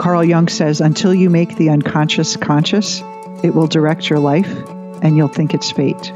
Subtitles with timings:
[0.00, 3.02] Carl Jung says, until you make the unconscious conscious,
[3.44, 4.50] it will direct your life
[5.02, 6.10] and you'll think it's fate.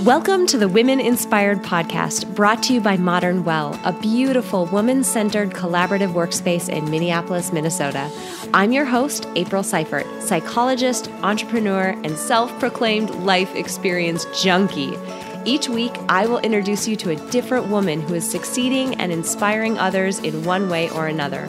[0.00, 5.04] Welcome to the Women Inspired podcast, brought to you by Modern Well, a beautiful woman
[5.04, 8.10] centered collaborative workspace in Minneapolis, Minnesota.
[8.52, 14.96] I'm your host, April Seifert, psychologist, entrepreneur, and self proclaimed life experience junkie.
[15.44, 19.78] Each week, I will introduce you to a different woman who is succeeding and inspiring
[19.78, 21.48] others in one way or another.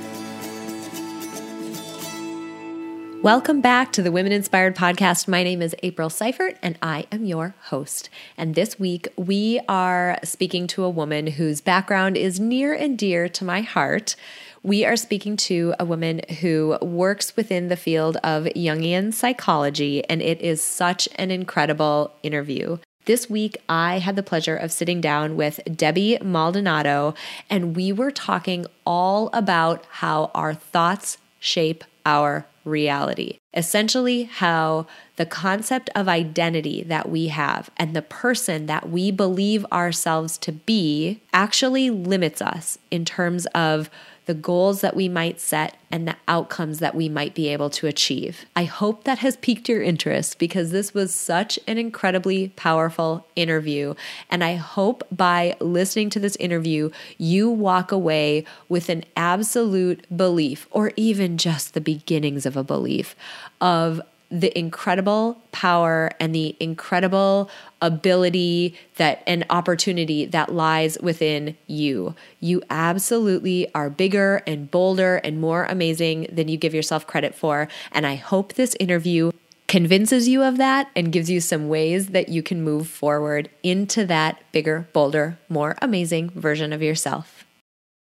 [3.21, 5.27] Welcome back to the Women Inspired Podcast.
[5.27, 8.09] My name is April Seifert and I am your host.
[8.35, 13.29] And this week we are speaking to a woman whose background is near and dear
[13.29, 14.15] to my heart.
[14.63, 20.19] We are speaking to a woman who works within the field of Jungian psychology, and
[20.23, 22.79] it is such an incredible interview.
[23.05, 27.13] This week, I had the pleasure of sitting down with Debbie Maldonado,
[27.51, 33.39] and we were talking all about how our thoughts shape our reality.
[33.53, 39.65] Essentially, how the concept of identity that we have and the person that we believe
[39.71, 43.89] ourselves to be actually limits us in terms of
[44.25, 47.87] the goals that we might set, and the outcomes that we might be able to
[47.87, 48.45] achieve.
[48.55, 53.95] I hope that has piqued your interest because this was such an incredibly powerful interview.
[54.29, 60.67] And I hope by listening to this interview, you walk away with an absolute belief,
[60.71, 63.15] or even just the beginnings of a belief,
[63.59, 67.49] of the incredible power and the incredible
[67.81, 72.15] ability that and opportunity that lies within you.
[72.39, 77.67] You absolutely are bigger and bolder and more amazing than you give yourself credit for.
[77.91, 79.31] And I hope this interview
[79.67, 84.05] convinces you of that and gives you some ways that you can move forward into
[84.05, 87.40] that bigger, bolder, more amazing version of yourself.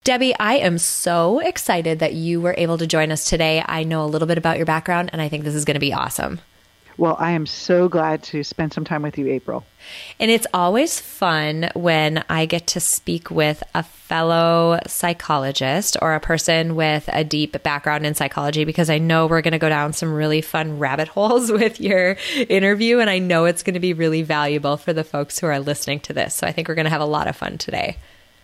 [0.06, 3.60] Debbie, I am so excited that you were able to join us today.
[3.66, 5.80] I know a little bit about your background, and I think this is going to
[5.80, 6.40] be awesome.
[6.96, 9.66] Well, I am so glad to spend some time with you, April.
[10.20, 16.20] And it's always fun when I get to speak with a fellow psychologist or a
[16.20, 19.92] person with a deep background in psychology because I know we're going to go down
[19.92, 22.16] some really fun rabbit holes with your
[22.48, 23.00] interview.
[23.00, 25.98] And I know it's going to be really valuable for the folks who are listening
[26.02, 26.36] to this.
[26.36, 27.96] So I think we're going to have a lot of fun today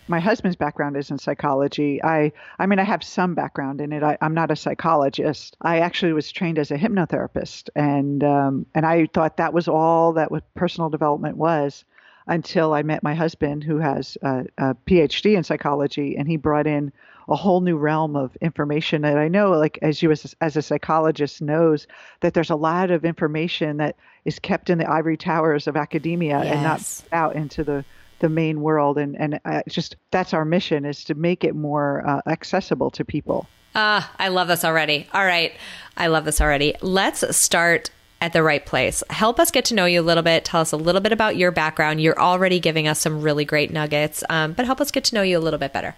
[0.07, 2.03] my husband's background is in psychology.
[2.03, 4.03] I, I mean, I have some background in it.
[4.03, 5.55] I, am not a psychologist.
[5.61, 10.13] I actually was trained as a hypnotherapist, and um, and I thought that was all
[10.13, 11.85] that personal development was,
[12.27, 16.67] until I met my husband, who has a, a PhD in psychology, and he brought
[16.67, 16.91] in
[17.29, 20.61] a whole new realm of information that I know, like as you as, as a
[20.61, 21.87] psychologist knows,
[22.19, 26.43] that there's a lot of information that is kept in the ivory towers of academia
[26.43, 26.53] yes.
[26.53, 27.85] and not out into the
[28.23, 32.01] the main world and and uh, just that's our mission is to make it more
[32.07, 33.47] uh, accessible to people.
[33.75, 35.07] Ah i love this already.
[35.13, 35.51] All right.
[35.97, 36.73] I love this already.
[36.81, 37.91] Let's start
[38.21, 39.03] at the right place.
[39.09, 40.45] Help us get to know you a little bit.
[40.45, 41.99] Tell us a little bit about your background.
[41.99, 45.21] You're already giving us some really great nuggets um, but help us get to know
[45.21, 45.95] you a little bit better.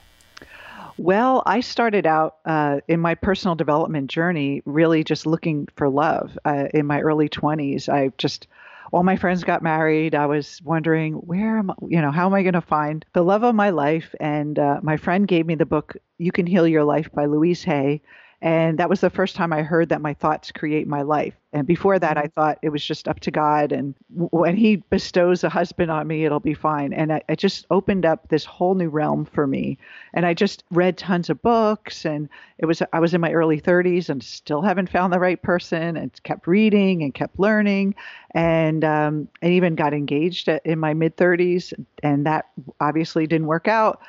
[0.97, 6.35] Well, I started out uh, in my personal development journey really just looking for love.
[6.43, 8.47] Uh, in my early 20s, I just
[8.91, 10.15] all my friends got married.
[10.15, 13.23] I was wondering where am I, you know, how am I going to find the
[13.23, 14.13] love of my life?
[14.19, 17.63] And uh, my friend gave me the book You Can Heal Your Life by Louise
[17.63, 18.01] Hay.
[18.45, 21.33] And that was the first time I heard that my thoughts create my life.
[21.51, 22.39] And before that, I mm-hmm.
[22.39, 23.71] thought it was just up to God.
[23.71, 26.93] And when He bestows a husband on me, it'll be fine.
[26.93, 29.79] And I, it just opened up this whole new realm for me.
[30.13, 32.05] And I just read tons of books.
[32.05, 32.29] And
[32.59, 35.97] it was I was in my early 30s and still haven't found the right person.
[35.97, 37.95] And kept reading and kept learning.
[38.35, 41.73] And um, I even got engaged in my mid 30s,
[42.03, 42.45] and that
[42.79, 44.03] obviously didn't work out.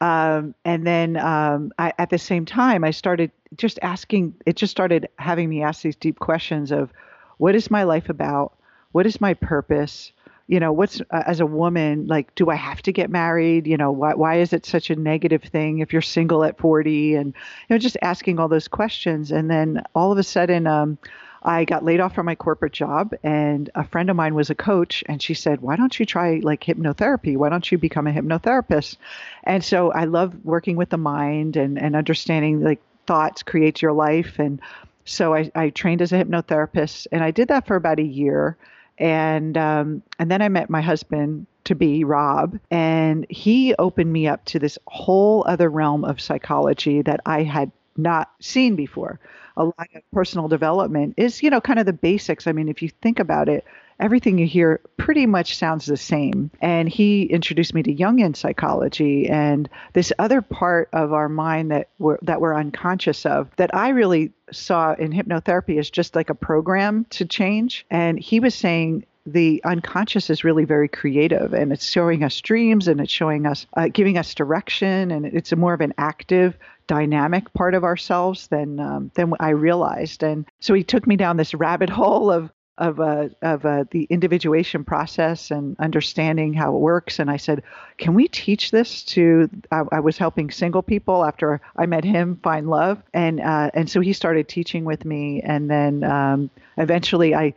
[0.00, 4.70] Um, and then um, I, at the same time, I started just asking, it just
[4.70, 6.90] started having me ask these deep questions of
[7.36, 8.56] what is my life about?
[8.92, 10.12] What is my purpose?
[10.46, 13.66] You know, what's uh, as a woman, like, do I have to get married?
[13.66, 17.14] You know, why, why is it such a negative thing if you're single at 40?
[17.14, 17.34] And,
[17.68, 19.30] you know, just asking all those questions.
[19.30, 20.98] And then all of a sudden, um,
[21.42, 24.54] I got laid off from my corporate job, and a friend of mine was a
[24.54, 27.36] coach, and she said, "Why don't you try like hypnotherapy?
[27.36, 28.96] Why don't you become a hypnotherapist?"
[29.44, 33.92] And so I love working with the mind and and understanding like thoughts create your
[33.92, 34.60] life, and
[35.04, 38.56] so I, I trained as a hypnotherapist, and I did that for about a year.
[38.98, 44.28] and um, and then I met my husband to be Rob, and he opened me
[44.28, 47.70] up to this whole other realm of psychology that I had
[48.02, 49.20] not seen before.
[49.56, 52.46] A lot of personal development is, you know, kind of the basics.
[52.46, 53.64] I mean, if you think about it,
[54.00, 56.50] everything you hear pretty much sounds the same.
[56.60, 61.88] And he introduced me to Jungian psychology and this other part of our mind that
[61.98, 66.34] we're, that we're unconscious of that I really saw in hypnotherapy as just like a
[66.34, 67.86] program to change.
[67.90, 72.88] And he was saying the unconscious is really very creative and it's showing us dreams
[72.88, 76.56] and it's showing us uh, giving us direction and it's a more of an active
[76.90, 81.36] dynamic part of ourselves than um, than I realized and so he took me down
[81.36, 82.50] this rabbit hole of
[82.80, 87.18] of uh, of uh, the individuation process and understanding how it works.
[87.18, 87.62] And I said,
[87.98, 92.40] "Can we teach this to?" I, I was helping single people after I met him
[92.42, 97.34] find love, and uh, and so he started teaching with me, and then um, eventually
[97.34, 97.54] I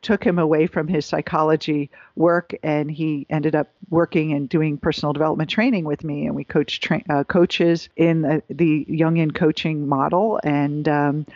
[0.00, 5.12] took him away from his psychology work and he ended up working and doing personal
[5.12, 6.26] development training with me.
[6.26, 10.40] And we coached tra- uh, coaches in the, the Jungian coaching model.
[10.42, 11.26] And um,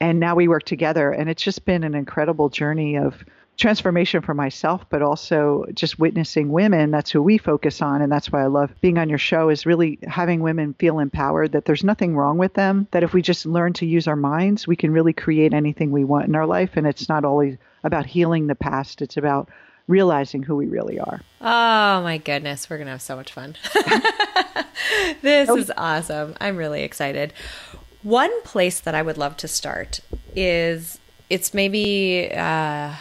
[0.00, 1.10] and now we work together.
[1.10, 3.22] And it's just been an incredible journey of
[3.60, 6.90] transformation for myself but also just witnessing women.
[6.90, 9.66] That's who we focus on and that's why i love being on your show is
[9.66, 13.46] really having women feel empowered that there's nothing wrong with them that if we just
[13.46, 16.70] learn to use our minds we can really create anything we want in our life.
[16.76, 19.48] And it's not always about healing the past it's about
[19.86, 21.20] realizing who we really are.
[21.40, 22.70] Oh my goodness.
[22.70, 23.56] We're gonna have so much fun.
[25.22, 26.34] This is awesome.
[26.40, 27.32] I'm really excited.
[28.02, 30.00] One place that I would love to start
[30.34, 30.98] is
[31.28, 32.94] it's maybe uh,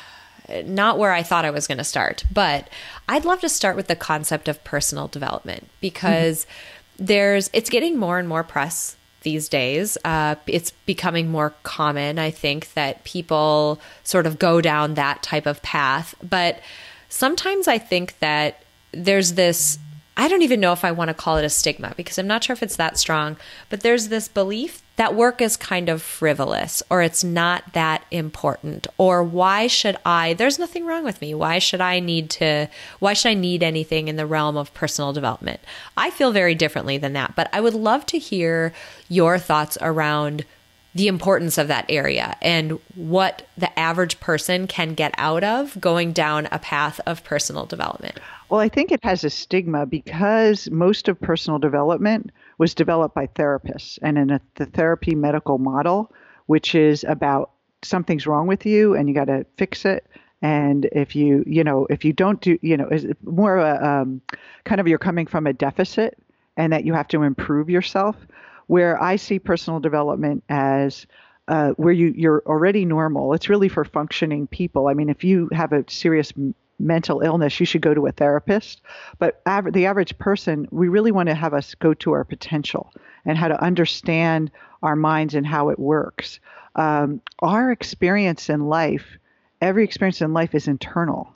[0.65, 2.67] not where I thought I was going to start, but
[3.07, 7.05] I'd love to start with the concept of personal development because mm-hmm.
[7.05, 9.97] there's it's getting more and more press these days.
[10.05, 15.45] Uh, it's becoming more common, I think, that people sort of go down that type
[15.45, 16.15] of path.
[16.23, 16.59] But
[17.09, 19.77] sometimes I think that there's this
[20.19, 22.43] I don't even know if I want to call it a stigma because I'm not
[22.43, 23.37] sure if it's that strong,
[23.69, 28.85] but there's this belief that work is kind of frivolous or it's not that important.
[28.97, 31.33] Or why should I there's nothing wrong with me.
[31.33, 32.67] Why should I need to
[32.99, 35.61] why should I need anything in the realm of personal development?
[35.95, 38.73] I feel very differently than that but I would love to hear
[39.07, 40.43] your thoughts around
[40.93, 46.11] the importance of that area and what the average person can get out of going
[46.11, 48.19] down a path of personal development.
[48.49, 53.25] Well, I think it has a stigma because most of personal development was developed by
[53.25, 56.13] therapists and in a, the therapy medical model,
[56.45, 57.51] which is about
[57.81, 60.05] something's wrong with you and you got to fix it.
[60.41, 63.85] And if you, you know, if you don't do, you know, is more of a,
[63.85, 64.21] um,
[64.65, 66.17] kind of you're coming from a deficit
[66.55, 68.15] and that you have to improve yourself.
[68.67, 71.07] Where I see personal development as
[71.47, 73.33] uh, where you you're already normal.
[73.33, 74.87] It's really for functioning people.
[74.87, 76.31] I mean, if you have a serious
[76.79, 78.81] mental illness, you should go to a therapist.
[79.17, 82.91] But aver- the average person, we really want to have us go to our potential
[83.25, 86.39] and how to understand our minds and how it works.
[86.75, 89.17] Um, our experience in life,
[89.61, 91.35] every experience in life is internal.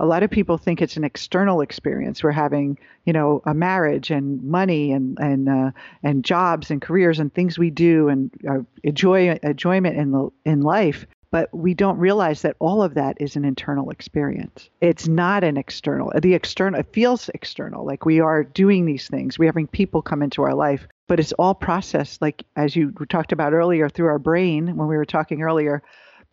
[0.00, 2.22] A lot of people think it's an external experience.
[2.22, 5.70] We're having, you know, a marriage and money and and uh,
[6.02, 10.62] and jobs and careers and things we do and uh, enjoy enjoyment in the in
[10.62, 14.70] life but we don't realize that all of that is an internal experience.
[14.80, 16.12] It's not an external.
[16.14, 19.36] The external it feels external, like we are doing these things.
[19.36, 23.32] We're having people come into our life, but it's all processed, like as you talked
[23.32, 25.82] about earlier, through our brain when we were talking earlier.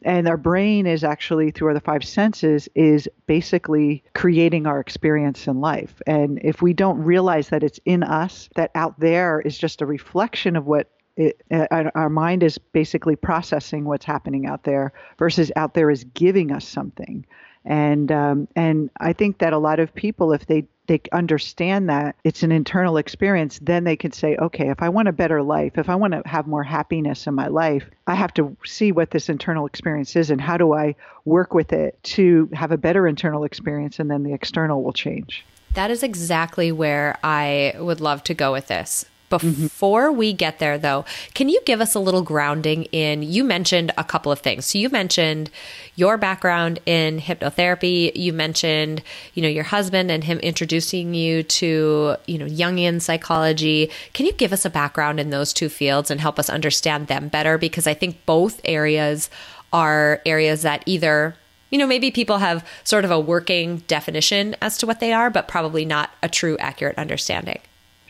[0.04, 5.62] And our brain is actually through the five senses is basically creating our experience in
[5.62, 6.00] life.
[6.06, 9.88] And if we don't realize that it's in us, that out there is just a
[9.88, 10.92] reflection of what
[11.28, 16.04] it, uh, our mind is basically processing what's happening out there versus out there is
[16.14, 17.26] giving us something
[17.64, 22.16] and um, and I think that a lot of people if they they understand that
[22.24, 25.78] it's an internal experience then they can say okay if I want a better life
[25.78, 29.12] if I want to have more happiness in my life I have to see what
[29.12, 33.08] this internal experience is and how do I work with it to have a better
[33.08, 38.24] internal experience and then the external will change that is exactly where I would love
[38.26, 39.06] to go with this.
[39.32, 40.18] Before mm-hmm.
[40.18, 43.24] we get there, though, can you give us a little grounding in?
[43.24, 44.66] You mentioned a couple of things.
[44.66, 45.50] So you mentioned
[45.96, 48.12] your background in hypnotherapy.
[48.16, 49.02] You mentioned,
[49.34, 53.90] you know, your husband and him introducing you to, you know, Jungian psychology.
[54.14, 57.30] Can you give us a background in those two fields and help us understand them
[57.30, 57.58] better?
[57.58, 59.30] Because I think both areas
[59.74, 61.36] are areas that either
[61.72, 65.30] you know, maybe people have sort of a working definition as to what they are,
[65.30, 67.62] but probably not a true accurate understanding.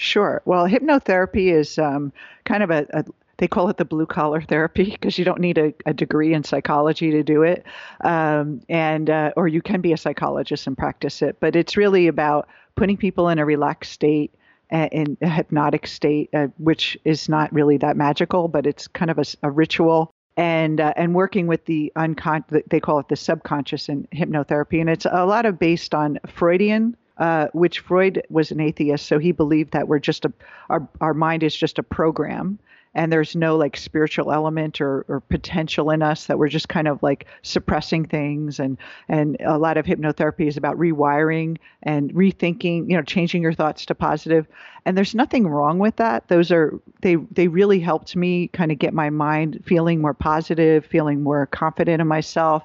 [0.01, 0.41] Sure.
[0.45, 2.11] Well, hypnotherapy is um,
[2.43, 3.05] kind of a, a
[3.37, 6.43] they call it the blue collar therapy because you don't need a, a, degree in
[6.43, 7.63] psychology to do it,
[8.03, 11.37] um, and uh, or you can be a psychologist and practice it.
[11.39, 14.33] But it's really about putting people in a relaxed state
[14.71, 19.19] in a hypnotic state, uh, which is not really that magical, but it's kind of
[19.19, 20.15] a, a ritual.
[20.35, 24.89] And uh, and working with the unconscious, they call it the subconscious in hypnotherapy, and
[24.89, 29.31] it's a lot of based on Freudian uh, which Freud was an atheist, so he
[29.31, 30.33] believed that we're just a
[30.71, 32.57] our our mind is just a program,
[32.95, 36.87] and there's no like spiritual element or, or potential in us that we're just kind
[36.87, 38.75] of like suppressing things and
[39.07, 43.85] and a lot of hypnotherapy is about rewiring and rethinking you know changing your thoughts
[43.85, 44.47] to positive.
[44.87, 46.27] And there's nothing wrong with that.
[46.27, 46.73] Those are
[47.03, 51.45] they they really helped me kind of get my mind feeling more positive feeling more
[51.45, 52.63] confident in myself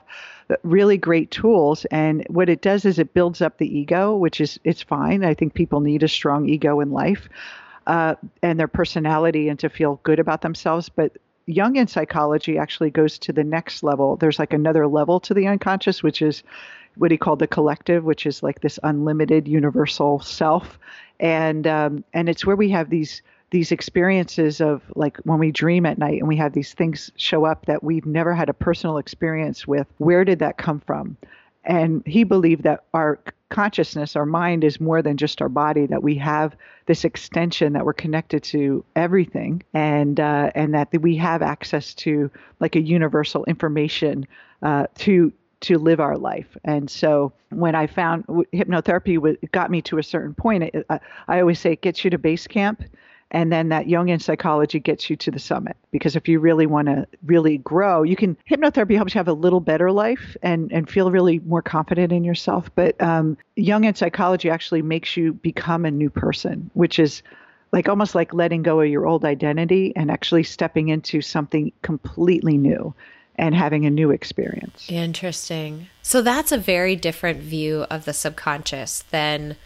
[0.62, 4.60] really great tools and what it does is it builds up the ego which is
[4.62, 7.28] it's fine i think people need a strong ego in life
[7.86, 10.88] uh, and their personality and to feel good about themselves.
[10.88, 11.16] But
[11.48, 14.16] Jungian psychology actually goes to the next level.
[14.16, 16.42] There's like another level to the unconscious, which is
[16.96, 20.78] what he called the collective, which is like this unlimited universal self,
[21.20, 25.86] and um, and it's where we have these these experiences of like when we dream
[25.86, 28.98] at night and we have these things show up that we've never had a personal
[28.98, 29.86] experience with.
[29.98, 31.16] Where did that come from?
[31.64, 35.86] And he believed that our consciousness, our mind, is more than just our body.
[35.86, 41.16] That we have this extension that we're connected to everything, and uh, and that we
[41.16, 44.26] have access to like a universal information
[44.62, 46.56] uh, to to live our life.
[46.64, 50.64] And so when I found hypnotherapy, got me to a certain point.
[50.64, 52.82] It, I, I always say it gets you to base camp
[53.30, 55.76] and then that Jungian psychology gets you to the summit.
[55.90, 59.32] Because if you really want to really grow, you can hypnotherapy helps you have a
[59.32, 62.70] little better life and and feel really more confident in yourself.
[62.74, 67.22] But um, Jungian psychology actually makes you become a new person, which is
[67.72, 72.56] like almost like letting go of your old identity and actually stepping into something completely
[72.56, 72.94] new
[73.38, 74.86] and having a new experience.
[74.88, 75.88] Interesting.
[76.00, 79.56] So that's a very different view of the subconscious than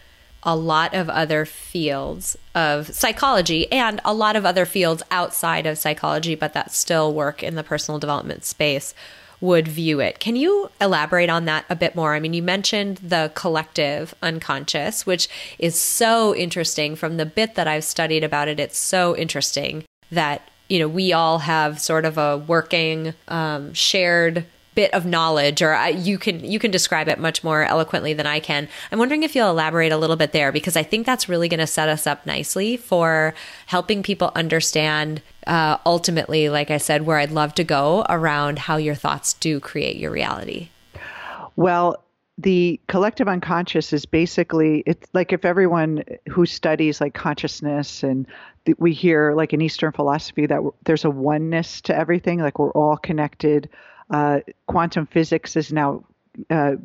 [0.42, 5.78] a lot of other fields of psychology and a lot of other fields outside of
[5.78, 8.94] psychology, but that still work in the personal development space
[9.40, 10.20] would view it.
[10.20, 12.14] Can you elaborate on that a bit more?
[12.14, 15.28] I mean, you mentioned the collective unconscious, which
[15.58, 18.60] is so interesting from the bit that I've studied about it.
[18.60, 24.44] It's so interesting that, you know, we all have sort of a working, um, shared
[24.74, 28.26] bit of knowledge or I, you can you can describe it much more eloquently than
[28.26, 28.68] I can.
[28.92, 31.60] I'm wondering if you'll elaborate a little bit there because I think that's really going
[31.60, 33.34] to set us up nicely for
[33.66, 38.76] helping people understand uh, ultimately like I said where I'd love to go around how
[38.76, 40.68] your thoughts do create your reality.
[41.56, 42.02] Well,
[42.38, 48.26] the collective unconscious is basically it's like if everyone who studies like consciousness and
[48.78, 52.96] we hear like in eastern philosophy that there's a oneness to everything like we're all
[52.96, 53.68] connected
[54.10, 56.04] uh, quantum physics is now
[56.50, 56.76] uh,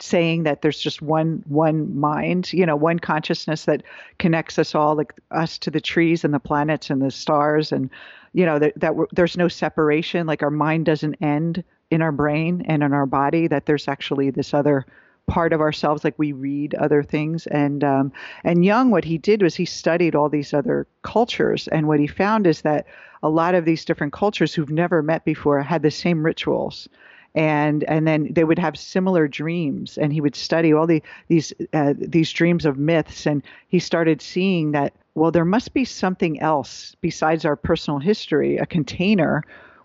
[0.00, 3.82] saying that there's just one one mind, you know, one consciousness that
[4.18, 7.88] connects us all, like us to the trees and the planets and the stars, and
[8.32, 10.26] you know that, that there's no separation.
[10.26, 13.46] Like our mind doesn't end in our brain and in our body.
[13.46, 14.86] That there's actually this other
[15.28, 18.12] part of ourselves like we read other things and um,
[18.42, 22.08] and Jung what he did was he studied all these other cultures and what he
[22.08, 22.86] found is that
[23.22, 26.88] a lot of these different cultures who've never met before had the same rituals.
[27.34, 31.52] And and then they would have similar dreams and he would study all the these
[31.72, 36.40] uh, these dreams of myths and he started seeing that well there must be something
[36.40, 39.42] else besides our personal history a container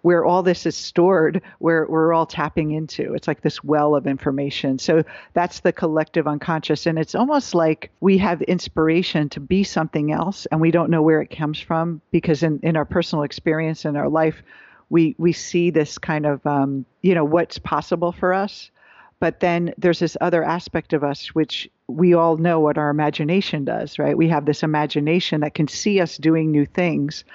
[0.07, 3.13] where all this is stored, where we're all tapping into.
[3.13, 4.79] It's like this well of information.
[4.79, 6.85] So that's the collective unconscious.
[6.85, 11.01] And it's almost like we have inspiration to be something else and we don't know
[11.01, 14.41] where it comes from because in, in our personal experience in our life,
[14.89, 18.71] we, we see this kind of, um, you know, what's possible for us.
[19.19, 23.65] But then there's this other aspect of us which we all know what our imagination
[23.65, 24.17] does, right?
[24.17, 27.25] We have this imagination that can see us doing new things.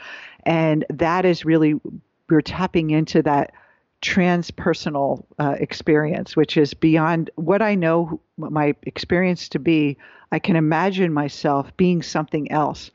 [0.44, 1.78] And that is really
[2.32, 3.52] we're tapping into that
[4.02, 9.96] transpersonal uh, experience, which is beyond what I know my experience to be.
[10.32, 12.90] I can imagine myself being something else.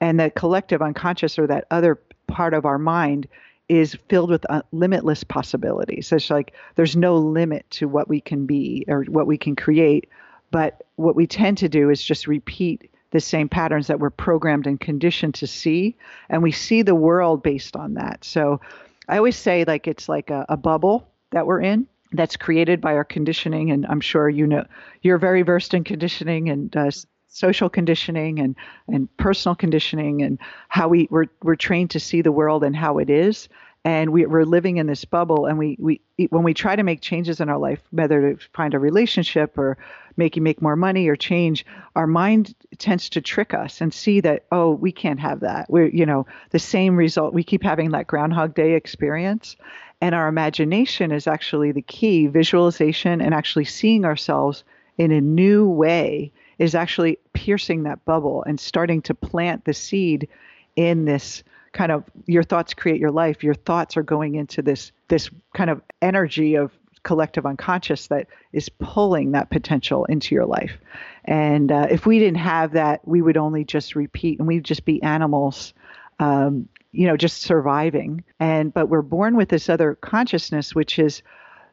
[0.00, 3.28] And that collective unconscious or that other part of our mind
[3.68, 6.12] is filled with uh, limitless possibilities.
[6.12, 10.08] It's like there's no limit to what we can be or what we can create.
[10.50, 14.66] But what we tend to do is just repeat the same patterns that we're programmed
[14.66, 15.96] and conditioned to see
[16.28, 18.24] and we see the world based on that.
[18.24, 18.60] So
[19.08, 22.94] i always say like it's like a, a bubble that we're in that's created by
[22.94, 24.64] our conditioning and i'm sure you know
[25.02, 26.90] you're very versed in conditioning and uh,
[27.36, 28.56] social conditioning and,
[28.88, 32.98] and personal conditioning and how we, we're, we're trained to see the world and how
[32.98, 33.48] it is.
[33.84, 37.00] And we are living in this bubble and we, we when we try to make
[37.00, 39.78] changes in our life whether to find a relationship or
[40.16, 44.20] make you make more money or change our mind tends to trick us and see
[44.20, 45.68] that oh we can't have that.
[45.68, 47.34] We're you know the same result.
[47.34, 49.56] We keep having that groundhog day experience.
[50.00, 52.26] And our imagination is actually the key.
[52.26, 54.62] Visualization and actually seeing ourselves
[54.98, 60.28] in a new way is actually piercing that bubble and starting to plant the seed
[60.74, 61.42] in this
[61.72, 63.42] kind of your thoughts create your life.
[63.42, 66.72] Your thoughts are going into this this kind of energy of
[67.06, 70.76] collective unconscious that is pulling that potential into your life.
[71.24, 74.84] And uh, if we didn't have that we would only just repeat and we'd just
[74.84, 75.72] be animals
[76.18, 78.24] um, you know just surviving.
[78.40, 81.22] And but we're born with this other consciousness which is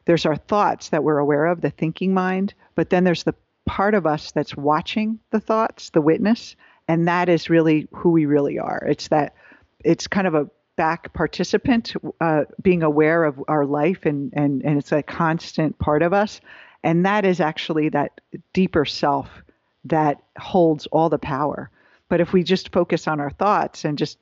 [0.04, 3.34] there's our thoughts that we're aware of the thinking mind but then there's the
[3.66, 6.54] part of us that's watching the thoughts the witness
[6.86, 8.84] and that is really who we really are.
[8.86, 9.34] It's that
[9.84, 14.78] it's kind of a back participant, uh, being aware of our life, and, and, and
[14.78, 16.40] it's a constant part of us.
[16.82, 18.20] And that is actually that
[18.52, 19.28] deeper self
[19.84, 21.70] that holds all the power.
[22.08, 24.18] But if we just focus on our thoughts and just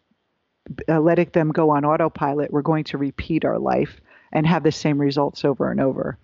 [0.88, 4.00] uh, letting them go on autopilot, we're going to repeat our life
[4.32, 6.16] and have the same results over and over.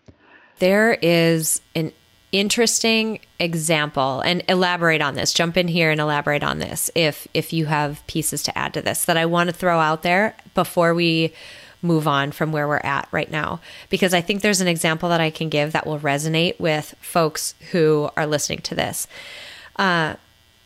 [0.59, 1.93] There is an
[2.33, 5.33] interesting example and elaborate on this.
[5.33, 8.83] Jump in here and elaborate on this if if you have pieces to add to
[8.83, 11.33] this that i want to throw out there before we
[11.81, 13.61] move on from where we're at right now.
[13.89, 17.55] Because i think there's an example that i can give that will resonate with folks
[17.71, 19.09] who are listening to this.
[19.77, 20.15] Uh,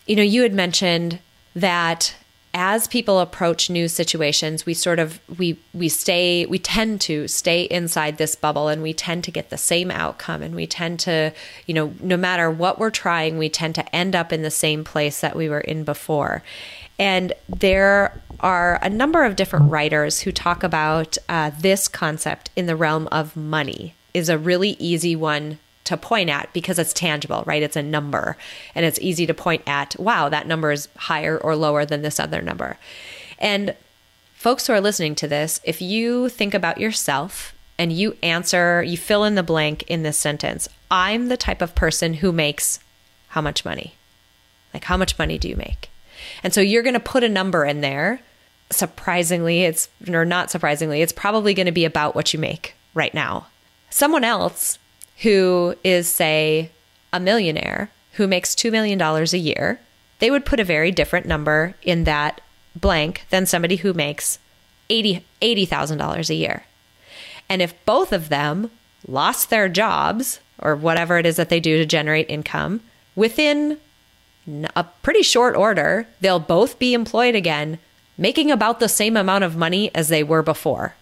[0.07, 1.21] you know you had mentioned
[1.54, 2.16] that
[2.54, 7.62] as people approach new situations we sort of we we stay we tend to stay
[7.64, 11.32] inside this bubble and we tend to get the same outcome and we tend to
[11.66, 14.85] you know no matter what we're trying we tend to end up in the same
[14.85, 16.42] place that we were in before.
[16.99, 22.66] And there are a number of different writers who talk about uh, this concept in
[22.66, 27.43] the realm of money is a really easy one to point at because it's tangible,
[27.47, 27.62] right?
[27.62, 28.37] It's a number
[28.75, 32.21] and it's easy to point at, wow, that number is higher or lower than this
[32.21, 32.78] other number.
[33.39, 33.75] And
[34.35, 38.97] folks who are listening to this, if you think about yourself and you answer, you
[38.97, 42.78] fill in the blank in this sentence, I'm the type of person who makes
[43.28, 43.95] how much money?
[44.75, 45.91] Like, how much money do you make?
[46.43, 48.21] And so you're going to put a number in there.
[48.71, 53.13] Surprisingly, it's, or not surprisingly, it's probably going to be about what you make right
[53.13, 53.47] now.
[53.91, 54.78] Someone else
[55.23, 56.71] who is, say,
[57.13, 59.80] a millionaire who makes $2 million a year,
[60.19, 62.41] they would put a very different number in that
[62.75, 64.39] blank than somebody who makes
[64.91, 66.65] $80,000 $80, a year.
[67.49, 68.71] And if both of them
[69.06, 72.80] lost their jobs or whatever it is that they do to generate income,
[73.17, 73.78] within
[74.75, 77.78] a pretty short order, they'll both be employed again,
[78.19, 80.95] making about the same amount of money as they were before.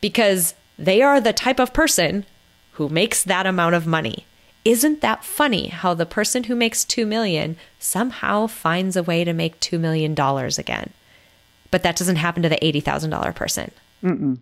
[0.00, 2.24] Because they are the type of person
[2.72, 4.26] who makes that amount of money.
[4.64, 9.32] Isn't that funny how the person who makes 2 million somehow finds a way to
[9.32, 10.92] make 2 million dollars again?
[11.70, 13.72] But that doesn't happen to the $80,000 person.
[14.02, 14.38] Mm-mm.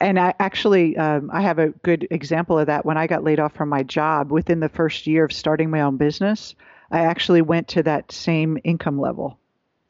[0.00, 2.84] And I actually, um, I have a good example of that.
[2.84, 5.80] When I got laid off from my job, within the first year of starting my
[5.80, 6.54] own business,
[6.90, 9.38] I actually went to that same income level.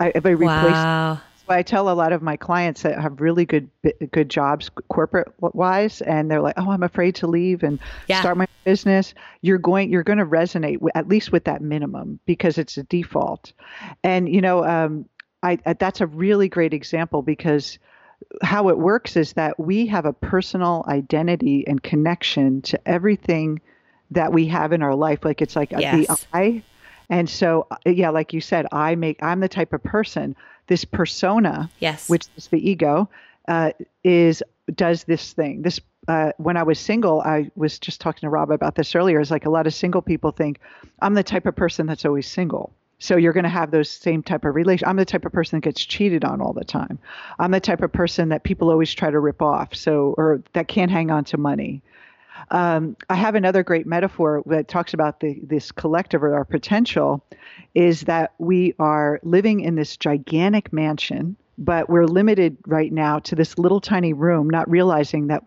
[0.01, 1.21] I, I replaced wow.
[1.51, 3.71] I tell a lot of my clients that have really good
[4.11, 8.21] good jobs corporate wise, and they're like, "Oh, I'm afraid to leave and yeah.
[8.21, 12.21] start my business." You're going you're going to resonate with, at least with that minimum
[12.27, 13.53] because it's a default,
[14.05, 15.07] and you know, um,
[15.43, 17.79] I, I that's a really great example because
[18.43, 23.61] how it works is that we have a personal identity and connection to everything
[24.11, 25.25] that we have in our life.
[25.25, 26.07] Like it's like yes.
[26.07, 26.63] the I.
[27.11, 30.37] And so, yeah, like you said, I make, I'm the type of person
[30.69, 33.09] this persona, yes, which is the ego,
[33.49, 33.73] uh,
[34.05, 34.43] is
[34.75, 35.63] does this thing.
[35.63, 39.21] This uh, when I was single, I was just talking to Rob about this earlier.
[39.21, 40.61] Is like a lot of single people think
[41.01, 42.73] I'm the type of person that's always single.
[43.01, 44.89] So you're going to have those same type of relation.
[44.89, 46.99] I'm the type of person that gets cheated on all the time.
[47.39, 49.75] I'm the type of person that people always try to rip off.
[49.75, 51.83] So or that can't hang on to money.
[52.51, 57.24] Um, I have another great metaphor that talks about the, this collective or our potential
[57.74, 63.35] is that we are living in this gigantic mansion, but we're limited right now to
[63.35, 65.42] this little tiny room, not realizing that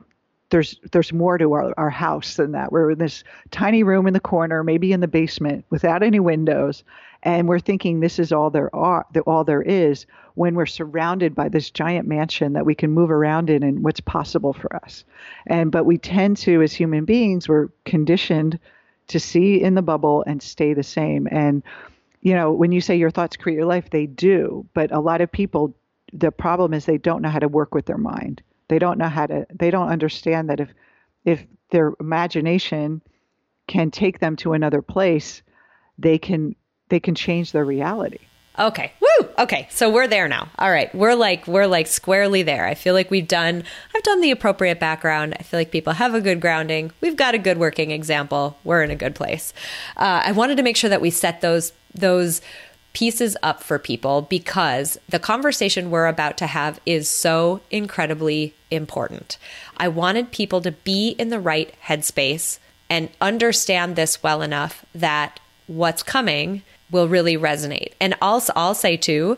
[0.49, 2.71] there's there's more to our, our house than that.
[2.71, 6.84] We're in this tiny room in the corner, maybe in the basement, without any windows,
[7.24, 10.06] and we're thinking this is all there are, all there is.
[10.36, 14.00] When we're surrounded by this giant mansion that we can move around in, and what's
[14.00, 15.04] possible for us,
[15.46, 18.60] and but we tend to, as human beings, we're conditioned
[19.08, 21.28] to see in the bubble and stay the same.
[21.30, 21.64] And
[22.22, 24.66] you know, when you say your thoughts create your life, they do.
[24.74, 25.76] But a lot of people,
[26.14, 28.42] the problem is they don't know how to work with their mind.
[28.68, 29.46] They don't know how to.
[29.54, 30.70] They don't understand that if
[31.26, 33.02] if their imagination
[33.68, 35.42] can take them to another place,
[35.98, 36.56] they can
[36.91, 38.19] they can change their reality.
[38.60, 38.91] Okay.
[38.99, 39.30] Woo.
[39.39, 39.67] Okay.
[39.71, 40.49] So we're there now.
[40.60, 40.93] All right.
[40.93, 42.65] We're like we're like squarely there.
[42.67, 43.63] I feel like we've done
[43.95, 45.36] I've done the appropriate background.
[45.39, 46.91] I feel like people have a good grounding.
[46.99, 48.58] We've got a good working example.
[48.65, 49.54] We're in a good place.
[49.95, 52.41] Uh, I wanted to make sure that we set those those
[52.93, 59.38] pieces up for people because the conversation we're about to have is so incredibly important.
[59.77, 65.39] I wanted people to be in the right headspace and understand this well enough that
[65.67, 67.93] what's coming will really resonate.
[67.99, 69.38] And also, I'll say too,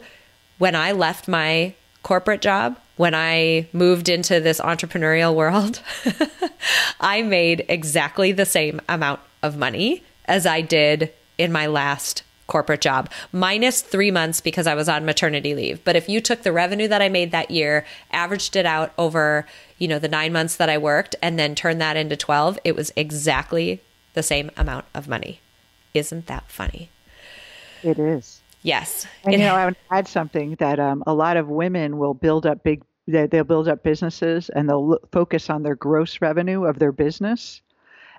[0.57, 5.81] when I left my corporate job, when I moved into this entrepreneurial world,
[6.99, 12.81] I made exactly the same amount of money as I did in my last corporate
[12.81, 15.83] job, minus three months because I was on maternity leave.
[15.83, 19.47] But if you took the revenue that I made that year, averaged it out over,
[19.79, 22.75] you know, the nine months that I worked, and then turned that into 12, it
[22.75, 23.81] was exactly
[24.13, 25.39] the same amount of money.
[25.93, 26.89] Isn't that funny?
[27.83, 28.41] It is.
[28.63, 29.05] Yes.
[29.25, 32.13] And it, you know, I would add something that um, a lot of women will
[32.13, 32.83] build up big.
[33.05, 37.61] They'll build up businesses and they'll look, focus on their gross revenue of their business.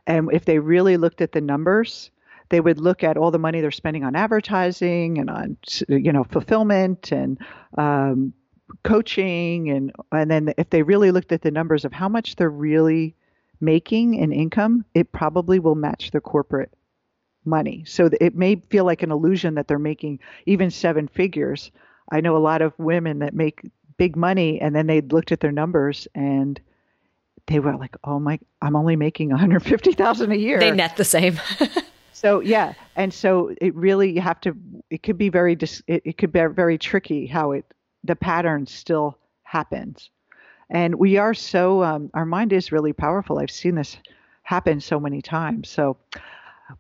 [0.07, 2.11] And if they really looked at the numbers,
[2.51, 5.57] they would look at all the money they're spending on advertising and on
[5.89, 7.39] you know fulfillment and
[7.79, 8.35] um,
[8.83, 12.51] coaching and and then if they really looked at the numbers of how much they're
[12.51, 13.15] really
[13.61, 16.73] making in income, it probably will match their corporate
[17.45, 17.85] money.
[17.87, 21.71] So it may feel like an illusion that they're making even seven figures.
[22.11, 23.63] I know a lot of women that make
[23.97, 26.61] big money and then they looked at their numbers and
[27.47, 31.39] they were like, "Oh my, I'm only making 150,000 a year." They net the same.
[32.13, 34.57] so yeah, and so it really you have to.
[34.91, 37.67] It could be very dis, it, it could be very tricky how it
[38.03, 40.11] the pattern still happens,
[40.71, 43.39] and we are so um, our mind is really powerful.
[43.39, 43.99] I've seen this
[44.43, 45.69] happen so many times.
[45.69, 45.97] So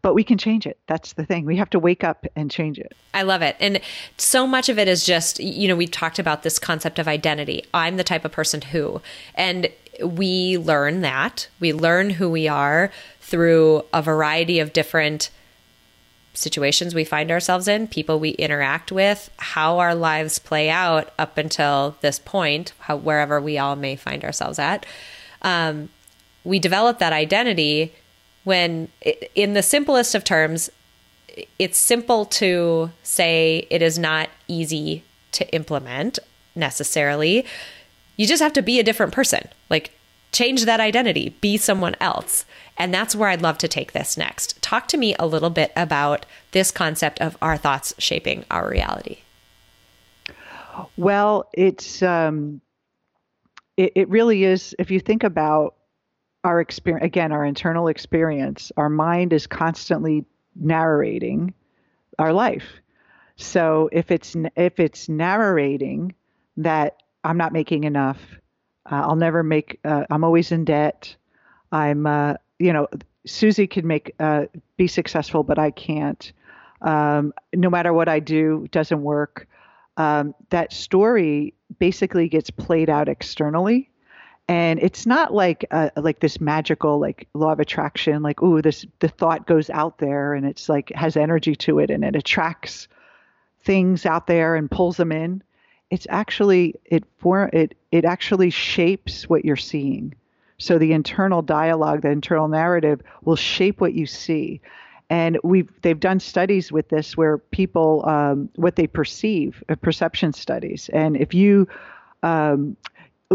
[0.02, 0.78] but we can change it.
[0.86, 1.44] That's the thing.
[1.44, 2.94] We have to wake up and change it.
[3.12, 3.56] I love it.
[3.60, 3.80] And
[4.16, 7.64] so much of it is just, you know, we talked about this concept of identity.
[7.74, 9.02] I'm the type of person who,
[9.34, 9.68] and
[10.02, 11.48] we learn that.
[11.60, 15.30] We learn who we are through a variety of different
[16.32, 21.38] situations we find ourselves in, people we interact with, how our lives play out up
[21.38, 24.84] until this point, how, wherever we all may find ourselves at.
[25.42, 25.90] Um,
[26.42, 27.94] we develop that identity
[28.44, 28.88] when,
[29.34, 30.70] in the simplest of terms,
[31.58, 35.02] it's simple to say it is not easy
[35.32, 36.18] to implement
[36.54, 37.44] necessarily.
[38.16, 39.48] You just have to be a different person.
[39.68, 39.90] Like,
[40.30, 42.44] change that identity, be someone else.
[42.76, 44.60] And that's where I'd love to take this next.
[44.60, 49.18] Talk to me a little bit about this concept of our thoughts shaping our reality.
[50.96, 52.60] Well, it's um,
[53.76, 54.74] it, it really is.
[54.78, 55.74] If you think about
[56.44, 61.52] our experience again our internal experience our mind is constantly narrating
[62.18, 62.64] our life.
[63.36, 66.14] So if it's if it's narrating
[66.56, 68.20] that i'm not making enough
[68.90, 71.16] uh, i'll never make uh, i'm always in debt
[71.72, 72.86] i'm uh, you know
[73.26, 74.44] susie can make uh,
[74.76, 76.32] be successful but i can't.
[76.82, 79.48] Um, no matter what i do doesn't work.
[79.96, 83.90] Um, that story basically gets played out externally
[84.48, 88.84] and it's not like uh, like this magical like law of attraction like ooh this
[89.00, 92.88] the thought goes out there and it's like has energy to it and it attracts
[93.64, 95.42] things out there and pulls them in.
[95.90, 100.14] It's actually it for it it actually shapes what you're seeing.
[100.58, 104.60] So the internal dialogue the internal narrative will shape what you see.
[105.08, 110.32] And we've they've done studies with this where people um, what they perceive uh, perception
[110.32, 110.90] studies.
[110.92, 111.68] And if you
[112.22, 112.76] um,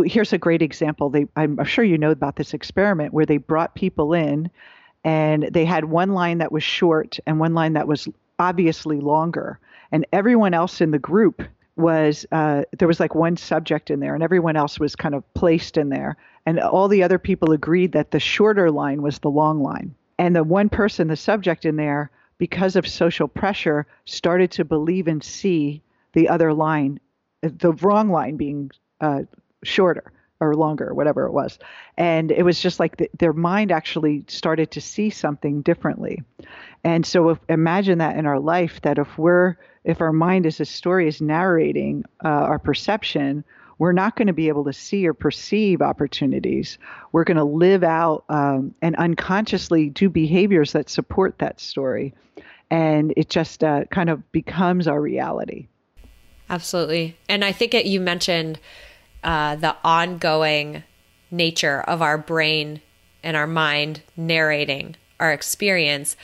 [0.06, 1.10] here's a great example.
[1.10, 4.49] They, I'm sure you know about this experiment where they brought people in
[5.04, 9.60] and they had one line that was short and one line that was obviously longer.
[9.91, 11.41] And everyone else in the group
[11.75, 15.34] was, uh, there was like one subject in there and everyone else was kind of
[15.34, 16.17] placed in there.
[16.45, 19.95] And all the other people agreed that the shorter line was the long line.
[20.17, 25.08] And the one person, the subject in there, because of social pressure, started to believe
[25.08, 25.82] and see
[26.13, 26.99] the other line,
[27.41, 29.21] the wrong line being uh,
[29.63, 31.60] shorter or longer, whatever it was.
[31.98, 36.24] And it was just like the, their mind actually started to see something differently.
[36.86, 40.60] And so if, imagine that in our life that if we're if our mind is
[40.60, 43.43] a story is narrating uh, our perception,
[43.80, 46.78] we're not going to be able to see or perceive opportunities.
[47.12, 52.13] We're going to live out um, and unconsciously do behaviors that support that story.
[52.72, 55.67] and it just uh, kind of becomes our reality.
[56.50, 57.17] Absolutely.
[57.28, 58.60] And I think it, you mentioned
[59.23, 60.84] uh, the ongoing
[61.32, 62.82] nature of our brain
[63.23, 66.15] and our mind narrating our experience.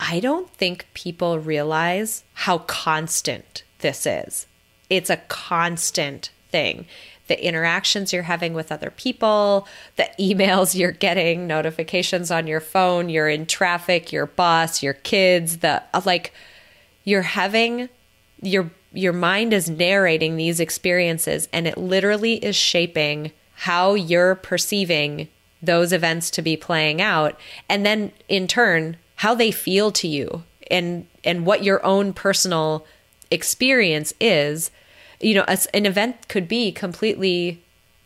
[0.00, 4.46] I don't think people realize how constant this is.
[4.90, 6.86] It's a constant thing.
[7.26, 9.66] The interactions you're having with other people,
[9.96, 15.58] the emails you're getting, notifications on your phone, you're in traffic, your boss, your kids,
[15.58, 16.32] the like
[17.04, 17.88] you're having
[18.42, 25.28] your your mind is narrating these experiences and it literally is shaping how you're perceiving
[25.60, 27.38] those events to be playing out.
[27.68, 32.86] And then in turn how they feel to you and and what your own personal
[33.30, 34.70] experience is.
[35.20, 37.62] You know an event could be completely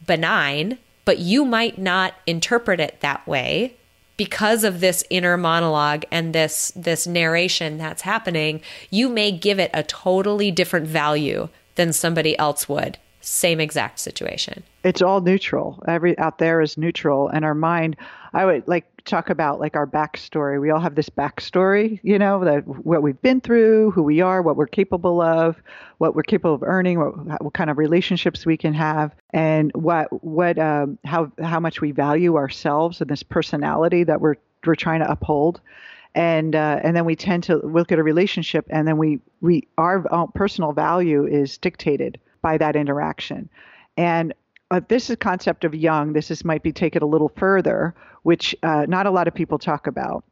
[0.06, 3.74] benign but you might not interpret it that way
[4.18, 9.70] because of this inner monologue and this this narration that's happening, you may give it
[9.72, 12.98] a totally different value than somebody else would.
[13.20, 14.62] Same exact situation.
[14.84, 15.82] It's all neutral.
[15.88, 17.96] Every out there is neutral, and our mind.
[18.32, 20.60] I would like talk about like our backstory.
[20.60, 24.40] We all have this backstory, you know, that what we've been through, who we are,
[24.40, 25.60] what we're capable of,
[25.98, 30.06] what we're capable of earning, what, what kind of relationships we can have, and what
[30.22, 35.00] what um, how how much we value ourselves and this personality that we're we're trying
[35.00, 35.60] to uphold.
[36.14, 39.66] And uh, and then we tend to look at a relationship, and then we we
[39.76, 43.48] our personal value is dictated by that interaction.
[43.96, 44.34] And
[44.70, 46.12] uh, this is concept of Jung.
[46.12, 49.58] This is might be taken a little further, which uh, not a lot of people
[49.58, 50.24] talk about,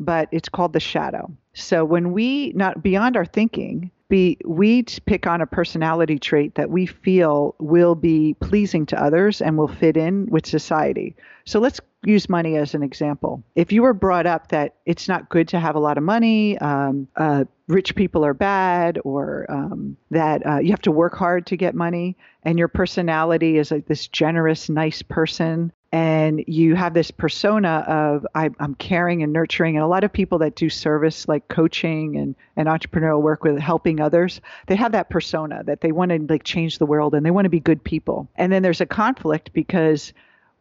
[0.00, 1.30] but it's called the shadow.
[1.54, 6.70] So when we not beyond our thinking, be we pick on a personality trait that
[6.70, 11.16] we feel will be pleasing to others and will fit in with society.
[11.44, 13.42] So let's use money as an example.
[13.54, 16.58] If you were brought up that it's not good to have a lot of money,
[16.58, 21.46] um, uh, rich people are bad, or um, that uh, you have to work hard
[21.46, 26.92] to get money, and your personality is like this generous, nice person, and you have
[26.92, 30.68] this persona of I, am caring and nurturing, and a lot of people that do
[30.68, 35.80] service like coaching and, and entrepreneurial work with helping others, they have that persona that
[35.80, 38.28] they want to like change the world and they want to be good people.
[38.36, 40.12] And then there's a conflict because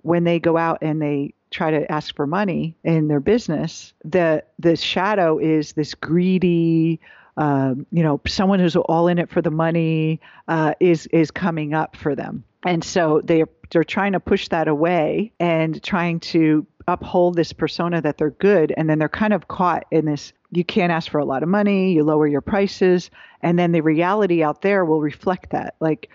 [0.04, 4.44] when they go out and they try to ask for money in their business, the
[4.60, 7.00] the shadow is this greedy,
[7.38, 11.74] um, you know, someone who's all in it for the money uh, is is coming
[11.74, 16.68] up for them, and so they they're trying to push that away and trying to
[16.88, 20.34] uphold this persona that they're good, and then they're kind of caught in this.
[20.52, 21.94] You can't ask for a lot of money.
[21.94, 23.10] You lower your prices,
[23.42, 25.76] and then the reality out there will reflect that.
[25.80, 26.10] Like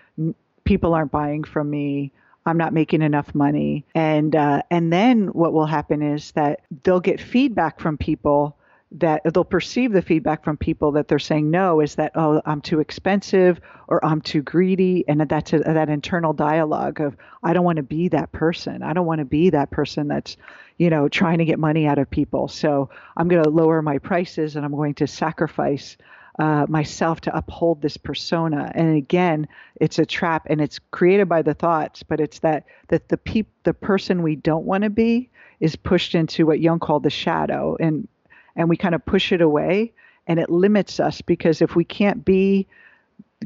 [0.64, 2.12] people aren't buying from me
[2.48, 3.84] I'm not making enough money.
[3.94, 8.56] And uh, and then what will happen is that they'll get feedback from people
[8.92, 12.62] that they'll perceive the feedback from people that they're saying no is that oh I'm
[12.62, 15.04] too expensive or I'm too greedy.
[15.06, 18.82] And that's a, that internal dialogue of I don't want to be that person.
[18.82, 20.37] I don't want to be that person that's
[20.78, 22.48] you know trying to get money out of people.
[22.48, 25.96] So I'm going to lower my prices and I'm going to sacrifice
[26.38, 28.70] uh, myself to uphold this persona.
[28.74, 29.48] And again,
[29.81, 32.03] it's a trap, and it's created by the thoughts.
[32.03, 36.14] But it's that that the peop, the person we don't want to be is pushed
[36.14, 38.07] into what Jung called the shadow, and
[38.55, 39.92] and we kind of push it away,
[40.27, 42.66] and it limits us because if we can't be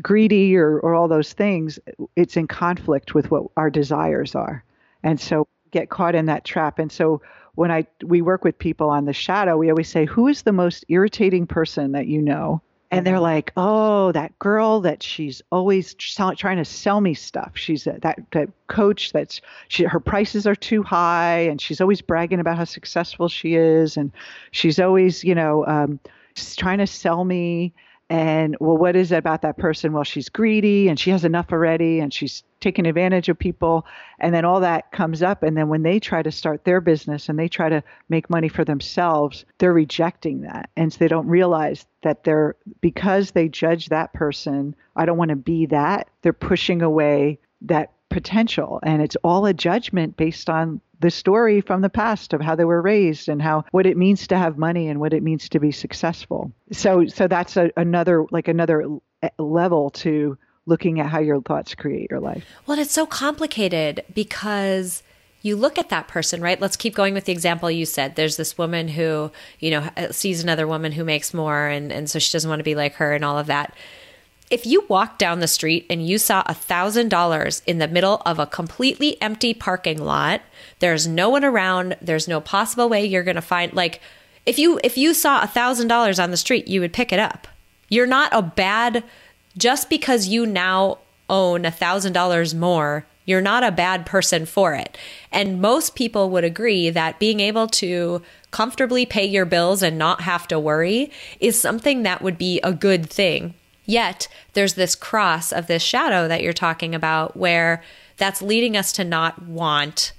[0.00, 1.78] greedy or, or all those things,
[2.16, 4.64] it's in conflict with what our desires are,
[5.02, 6.78] and so get caught in that trap.
[6.78, 7.22] And so
[7.54, 10.52] when I we work with people on the shadow, we always say, who is the
[10.52, 12.60] most irritating person that you know?
[12.92, 17.52] And they're like, "Oh, that girl that she's always trying to sell me stuff.
[17.54, 22.02] She's a, that that coach that's she her prices are too high, and she's always
[22.02, 24.12] bragging about how successful she is, and
[24.50, 25.98] she's always, you know, um,
[26.56, 27.72] trying to sell me."
[28.12, 29.94] And well, what is it about that person?
[29.94, 33.86] Well, she's greedy and she has enough already and she's taking advantage of people.
[34.18, 35.42] And then all that comes up.
[35.42, 38.48] And then when they try to start their business and they try to make money
[38.48, 40.68] for themselves, they're rejecting that.
[40.76, 45.30] And so they don't realize that they're, because they judge that person, I don't want
[45.30, 48.78] to be that, they're pushing away that potential.
[48.82, 52.64] And it's all a judgment based on the story from the past of how they
[52.64, 55.60] were raised and how what it means to have money and what it means to
[55.60, 56.50] be successful.
[56.70, 58.86] So so that's a, another like another
[59.22, 62.44] eh, level to looking at how your thoughts create your life.
[62.66, 65.02] Well, it's so complicated because
[65.42, 66.60] you look at that person, right?
[66.60, 68.14] Let's keep going with the example you said.
[68.14, 72.18] There's this woman who, you know, sees another woman who makes more and and so
[72.18, 73.74] she doesn't want to be like her and all of that
[74.52, 78.20] if you walked down the street and you saw a thousand dollars in the middle
[78.26, 80.42] of a completely empty parking lot,
[80.78, 84.00] there's no one around, there's no possible way you're going to find, like,
[84.44, 87.18] If you if you saw a thousand dollars on the street, you would pick it
[87.18, 87.48] up.
[87.88, 89.02] You're not a bad
[89.56, 90.98] just because you now
[91.30, 94.98] own a thousand dollars more you're not a bad person for it.
[95.30, 100.22] And most people would agree that being able to comfortably pay your bills and not
[100.22, 101.10] have to worry
[101.40, 103.54] is something that would be a good thing.
[103.84, 107.82] Yet, there's this cross of this shadow that you're talking about where
[108.16, 110.12] that's leading us to not want,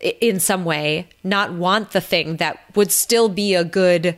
[0.00, 4.16] in some way, not want the thing that would still be a good,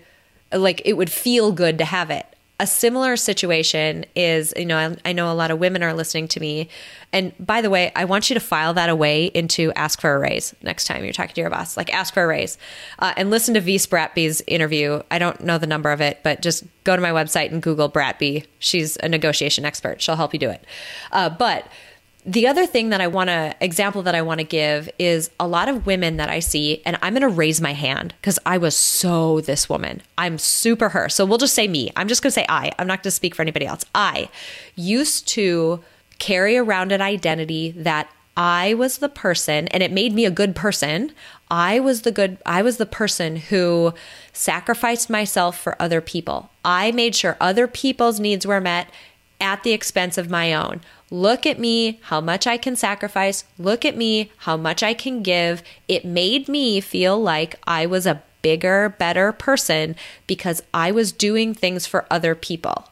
[0.52, 2.26] like it would feel good to have it
[2.60, 6.26] a similar situation is, you know, I, I, know a lot of women are listening
[6.28, 6.68] to me.
[7.12, 10.18] And by the way, I want you to file that away into ask for a
[10.18, 11.76] raise next time you're talking to your boss.
[11.76, 12.58] Like, ask for a raise.
[12.98, 13.76] Uh, and listen to V.
[13.76, 15.00] Bratby's interview.
[15.08, 17.88] I don't know the number of it, but just go to my website and Google
[17.88, 18.44] Bratby.
[18.58, 20.02] She's a negotiation expert.
[20.02, 20.64] She'll help you do it.
[21.12, 21.64] Uh, but
[22.26, 25.46] the other thing that I want to example that I want to give is a
[25.46, 28.58] lot of women that I see, and I'm going to raise my hand because I
[28.58, 30.02] was so this woman.
[30.18, 31.08] I'm super her.
[31.08, 31.90] So we'll just say me.
[31.96, 32.72] I'm just going to say I.
[32.78, 33.84] I'm not going to speak for anybody else.
[33.94, 34.28] I
[34.74, 35.82] used to
[36.18, 40.54] carry around an identity that I was the person, and it made me a good
[40.54, 41.12] person.
[41.50, 43.94] I was the good, I was the person who
[44.32, 46.50] sacrificed myself for other people.
[46.64, 48.88] I made sure other people's needs were met
[49.40, 50.80] at the expense of my own.
[51.10, 53.44] Look at me, how much I can sacrifice.
[53.58, 55.62] Look at me, how much I can give.
[55.88, 61.54] It made me feel like I was a bigger, better person because I was doing
[61.54, 62.88] things for other people.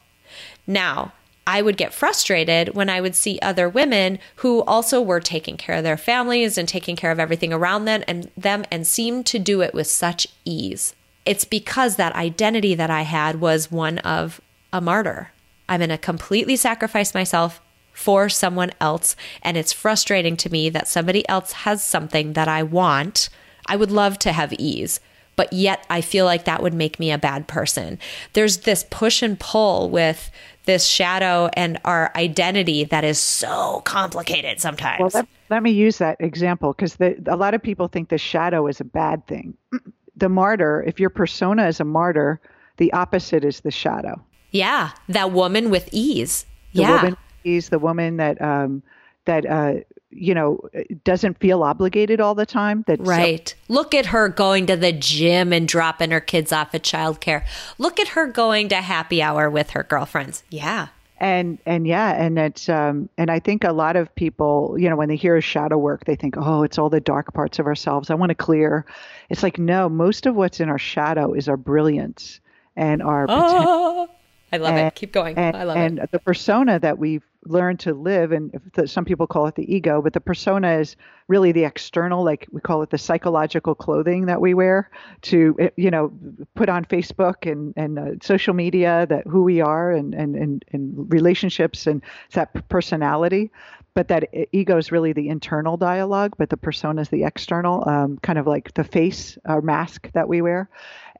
[0.66, 1.12] Now,
[1.46, 5.76] I would get frustrated when I would see other women who also were taking care
[5.76, 9.38] of their families and taking care of everything around them and them and seemed to
[9.38, 10.94] do it with such ease.
[11.24, 14.40] It's because that identity that I had was one of
[14.72, 15.30] a martyr.
[15.68, 17.60] I'm going to completely sacrifice myself
[17.96, 19.16] for someone else.
[19.42, 23.30] And it's frustrating to me that somebody else has something that I want.
[23.66, 25.00] I would love to have ease,
[25.34, 27.98] but yet I feel like that would make me a bad person.
[28.34, 30.30] There's this push and pull with
[30.66, 35.00] this shadow and our identity that is so complicated sometimes.
[35.00, 38.66] Well, let, let me use that example because a lot of people think the shadow
[38.66, 39.56] is a bad thing.
[40.18, 42.40] The martyr, if your persona is a martyr,
[42.78, 44.18] the opposite is the shadow.
[44.50, 46.46] Yeah, that woman with ease.
[46.72, 46.96] The yeah.
[47.02, 48.82] woman ease, the woman that um,
[49.24, 49.74] that uh,
[50.10, 50.60] you know
[51.04, 52.84] doesn't feel obligated all the time.
[52.86, 53.48] That right.
[53.48, 57.44] So- Look at her going to the gym and dropping her kids off at childcare.
[57.78, 60.42] Look at her going to happy hour with her girlfriends.
[60.50, 60.88] Yeah.
[61.18, 64.96] And and yeah, and it's um and I think a lot of people, you know,
[64.96, 68.10] when they hear shadow work, they think, oh, it's all the dark parts of ourselves.
[68.10, 68.84] I want to clear.
[69.30, 72.40] It's like no, most of what's in our shadow is our brilliance
[72.76, 74.10] and our oh.
[74.52, 74.94] I love and, it.
[74.94, 75.36] Keep going.
[75.36, 76.00] And, I love and it.
[76.02, 79.74] And the persona that we've learned to live, and the, some people call it the
[79.74, 80.96] ego, but the persona is
[81.28, 84.90] really the external, like we call it the psychological clothing that we wear
[85.22, 86.12] to, eh, you know,
[86.54, 90.64] put on Facebook and, and uh, social media that who we are and, and, and,
[90.72, 93.50] and relationships and that personality.
[93.94, 98.18] But that ego is really the internal dialogue, but the persona is the external, um,
[98.18, 100.68] kind of like the face or mask that we wear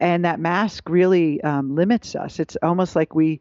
[0.01, 2.39] and that mask really um, limits us.
[2.39, 3.41] It's almost like we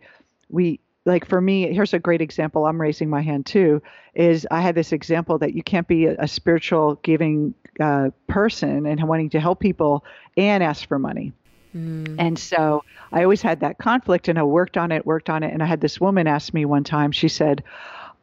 [0.50, 3.82] we like for me here's a great example i'm raising my hand too
[4.13, 8.86] is i had this example that you can't be a, a spiritual giving uh, person
[8.86, 10.04] and wanting to help people
[10.38, 11.34] and ask for money
[11.76, 12.15] mm.
[12.20, 15.54] and so i always had that conflict and i worked on it worked on it
[15.54, 17.63] and i had this woman ask me one time she said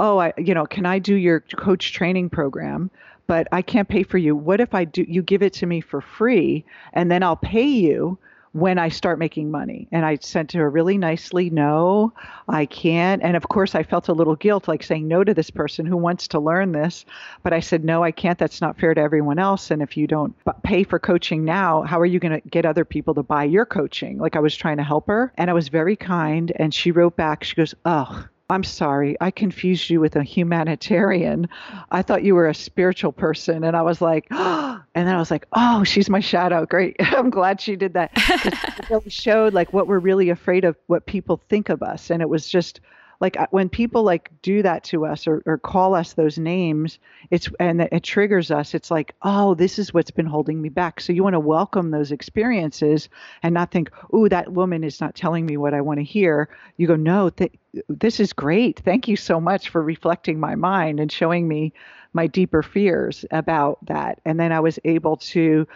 [0.01, 2.91] oh i you know can i do your coach training program
[3.27, 4.35] but I can't pay for you.
[4.37, 7.67] What if I do you give it to me for free and then I'll pay
[7.67, 8.19] you
[8.53, 9.89] when I start making money?
[9.93, 12.13] And I sent to her really nicely, no,
[12.49, 13.23] I can't.
[13.23, 15.97] And of course I felt a little guilt like saying no to this person who
[15.97, 17.05] wants to learn this,
[17.43, 18.39] but I said no, I can't.
[18.39, 22.01] That's not fair to everyone else and if you don't pay for coaching now, how
[22.01, 24.19] are you going to get other people to buy your coaching?
[24.19, 27.17] Like I was trying to help her and I was very kind and she wrote
[27.17, 31.49] back she goes, "Oh, I'm sorry, I confused you with a humanitarian.
[31.91, 33.65] I thought you were a spiritual person.
[33.65, 36.67] And I was like, oh, and then I was like, oh, she's my shadow.
[36.67, 36.97] Great.
[37.01, 38.11] I'm glad she did that.
[38.17, 42.11] it really showed like what we're really afraid of, what people think of us.
[42.11, 42.81] And it was just
[43.23, 46.99] like uh, when people like do that to us or, or call us those names
[47.31, 51.01] it's and it triggers us it's like oh this is what's been holding me back.
[51.01, 53.09] So you want to welcome those experiences
[53.43, 56.49] and not think oh that woman is not telling me what i want to hear.
[56.77, 57.53] You go no th-
[57.89, 58.81] this is great.
[58.81, 61.73] Thank you so much for reflecting my mind and showing me
[62.13, 64.21] my deeper fears about that.
[64.25, 65.67] And then i was able to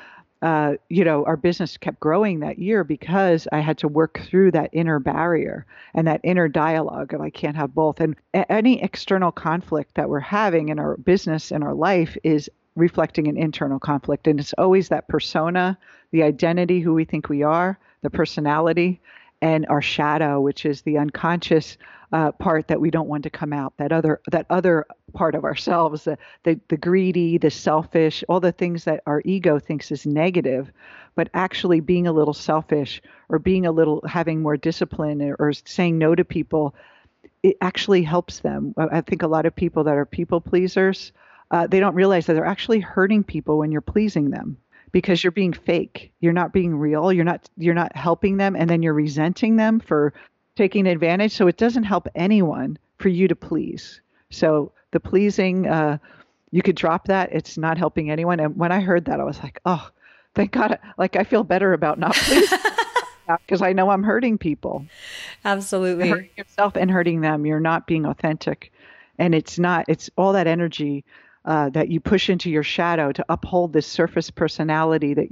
[0.43, 4.51] uh, you know, our business kept growing that year because I had to work through
[4.53, 8.01] that inner barrier and that inner dialogue of I can't have both.
[8.01, 13.29] And any external conflict that we're having in our business and our life is reflecting
[13.29, 14.27] an internal conflict.
[14.27, 15.79] And it's always that persona,
[16.13, 19.01] the identity, who we think we are, the personality,
[19.41, 21.79] and our shadow, which is the unconscious
[22.13, 23.75] uh, part that we don't want to come out.
[23.79, 28.53] That other that other part of ourselves, the, the the greedy, the selfish, all the
[28.53, 30.71] things that our ego thinks is negative,
[31.15, 35.99] but actually being a little selfish or being a little having more discipline or, saying
[35.99, 36.75] no to people,
[37.43, 38.75] it actually helps them.
[38.77, 41.13] I think a lot of people that are people pleasers,
[41.51, 44.59] uh, they don't realize that they're actually hurting people when you're pleasing them
[44.93, 46.13] because you're being fake.
[46.21, 47.13] You're not being real.
[47.13, 50.13] You're not you're not helping them and then you're resenting them for
[50.57, 51.33] taking advantage.
[51.33, 54.01] So it doesn't help anyone for you to please.
[54.31, 55.99] So the pleasing uh,
[56.51, 57.31] you could drop that.
[57.33, 58.41] It's not helping anyone.
[58.41, 59.91] And when I heard that, I was like, oh,
[60.35, 60.79] thank God.
[60.97, 62.59] Like I feel better about not pleasing
[63.47, 64.87] because I know I'm hurting people.
[65.45, 66.09] Absolutely.
[66.09, 67.47] Hurting yourself and hurting them.
[67.47, 68.73] You're not being authentic.
[69.19, 71.05] And it's not, it's all that energy
[71.45, 75.29] uh, that you push into your shadow to uphold this surface personality that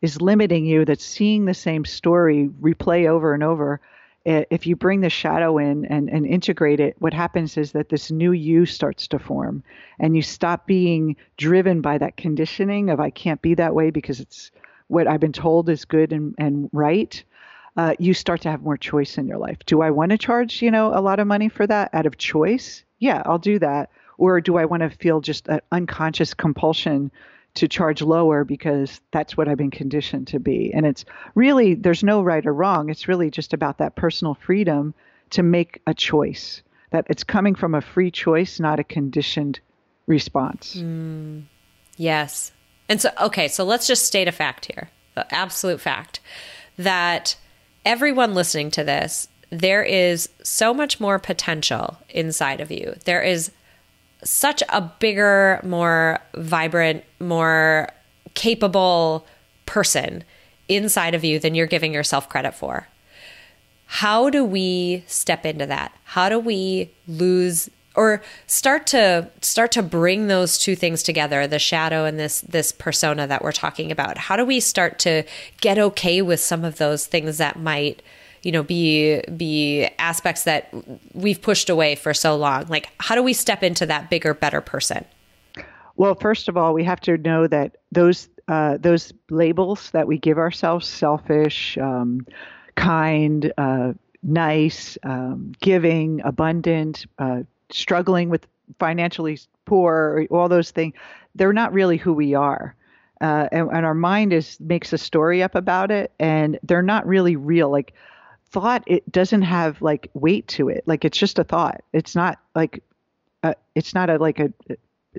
[0.00, 3.80] is limiting you, that's seeing the same story replay over and over.
[4.24, 8.10] If you bring the shadow in and, and integrate it, what happens is that this
[8.10, 9.64] new you starts to form
[9.98, 14.20] and you stop being driven by that conditioning of I can't be that way because
[14.20, 14.52] it's
[14.86, 17.22] what I've been told is good and, and right.
[17.76, 19.58] Uh, you start to have more choice in your life.
[19.64, 22.18] Do I want to charge, you know, a lot of money for that out of
[22.18, 22.84] choice?
[22.98, 27.10] Yeah, I'll do that or do I want to feel just an unconscious compulsion
[27.54, 30.72] to charge lower because that's what I've been conditioned to be?
[30.72, 32.88] And it's really, there's no right or wrong.
[32.88, 34.94] It's really just about that personal freedom
[35.30, 39.60] to make a choice, that it's coming from a free choice, not a conditioned
[40.06, 40.76] response.
[40.76, 41.44] Mm,
[41.96, 42.52] yes.
[42.88, 46.20] And so, okay, so let's just state a fact here the absolute fact
[46.78, 47.36] that
[47.84, 52.94] everyone listening to this, there is so much more potential inside of you.
[53.04, 53.50] There is
[54.24, 57.88] such a bigger, more vibrant, more
[58.34, 59.26] capable
[59.66, 60.24] person
[60.68, 62.88] inside of you than you're giving yourself credit for.
[63.86, 65.92] How do we step into that?
[66.04, 71.58] How do we lose or start to start to bring those two things together, the
[71.58, 74.16] shadow and this this persona that we're talking about?
[74.16, 75.24] How do we start to
[75.60, 78.02] get okay with some of those things that might
[78.42, 80.72] you know be be aspects that
[81.14, 82.66] we've pushed away for so long.
[82.68, 85.04] Like how do we step into that bigger better person?
[85.96, 90.18] Well first of all we have to know that those uh, those labels that we
[90.18, 92.26] give ourselves selfish um,
[92.74, 98.46] kind uh, nice um, giving abundant uh, struggling with
[98.78, 100.94] financially poor all those things
[101.34, 102.74] they're not really who we are.
[103.20, 107.06] Uh, and, and, our mind is makes a story up about it and they're not
[107.06, 107.70] really real.
[107.70, 107.94] Like
[108.52, 110.84] thought it doesn't have like weight to it.
[110.86, 111.82] Like it's just a thought.
[111.92, 112.82] It's not like
[113.42, 114.52] a, it's not a like a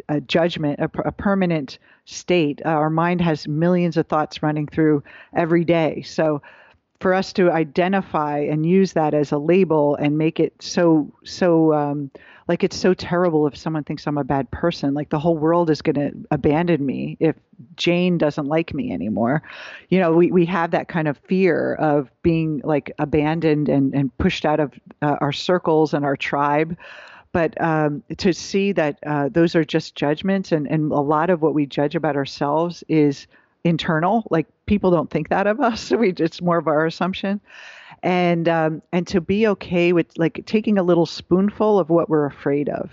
[0.09, 2.61] a judgment a, a permanent state.
[2.65, 5.03] Uh, our mind has millions of thoughts running through
[5.35, 6.01] every day.
[6.03, 6.41] So
[6.99, 11.73] for us to identify and use that as a label and make it so so
[11.73, 12.11] um,
[12.47, 14.93] like it's so terrible if someone thinks I'm a bad person.
[14.93, 17.35] Like the whole world is going to abandon me if
[17.75, 19.43] Jane doesn't like me anymore.
[19.89, 24.15] You know, we, we have that kind of fear of being like abandoned and, and
[24.17, 26.77] pushed out of uh, our circles and our tribe.
[27.31, 31.41] But um, to see that uh, those are just judgments, and, and a lot of
[31.41, 33.25] what we judge about ourselves is
[33.63, 34.27] internal.
[34.29, 35.91] Like people don't think that of us.
[35.97, 37.41] We it's more of our assumption
[38.03, 42.25] and um, and to be okay with like taking a little spoonful of what we're
[42.25, 42.91] afraid of.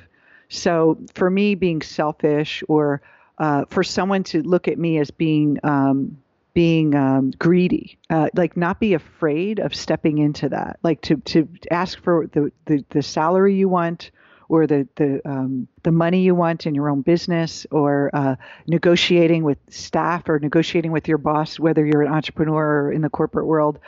[0.49, 3.03] So for me, being selfish, or
[3.39, 6.17] uh, for someone to look at me as being um,
[6.55, 11.49] being um, greedy, uh, like not be afraid of stepping into that, like to to
[11.71, 14.13] ask for the the, the salary you want,
[14.49, 18.37] or the the um, the money you want in your own business, or uh,
[18.69, 23.11] negotiating with staff, or negotiating with your boss, whether you're an entrepreneur or in the
[23.11, 23.81] corporate world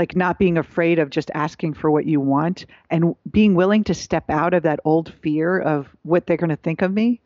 [0.00, 3.94] like not being afraid of just asking for what you want and being willing to
[3.94, 7.20] step out of that old fear of what they're going to think of me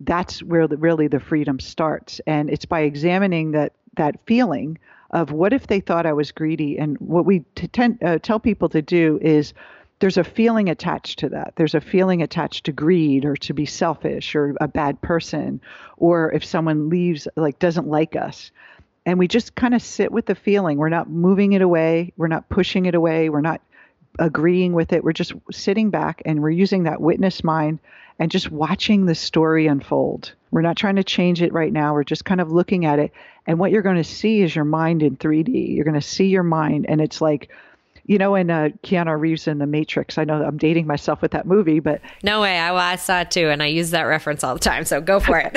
[0.00, 2.20] that's where the, really the freedom starts.
[2.26, 4.78] And it's by examining that that feeling
[5.12, 6.78] of what if they thought i was greedy?
[6.78, 9.54] And what we tend, uh, tell people to do is
[10.00, 11.54] there's a feeling attached to that.
[11.54, 15.60] There's a feeling attached to greed or to be selfish or a bad person
[15.96, 18.50] or if someone leaves like doesn't like us
[19.06, 20.78] and we just kind of sit with the feeling.
[20.78, 23.60] We're not moving it away, we're not pushing it away, we're not
[24.18, 25.02] agreeing with it.
[25.02, 27.80] We're just sitting back and we're using that witness mind
[28.18, 30.32] and just watching the story unfold.
[30.50, 31.94] We're not trying to change it right now.
[31.94, 33.12] We're just kind of looking at it.
[33.46, 35.74] And what you're going to see is your mind in 3D.
[35.74, 37.50] You're going to see your mind, and it's like,
[38.06, 40.18] you know, in uh, Keanu Reeves in The Matrix.
[40.18, 42.58] I know I'm dating myself with that movie, but no way.
[42.58, 44.84] I, well, I saw it too, and I use that reference all the time.
[44.84, 45.56] So go for it.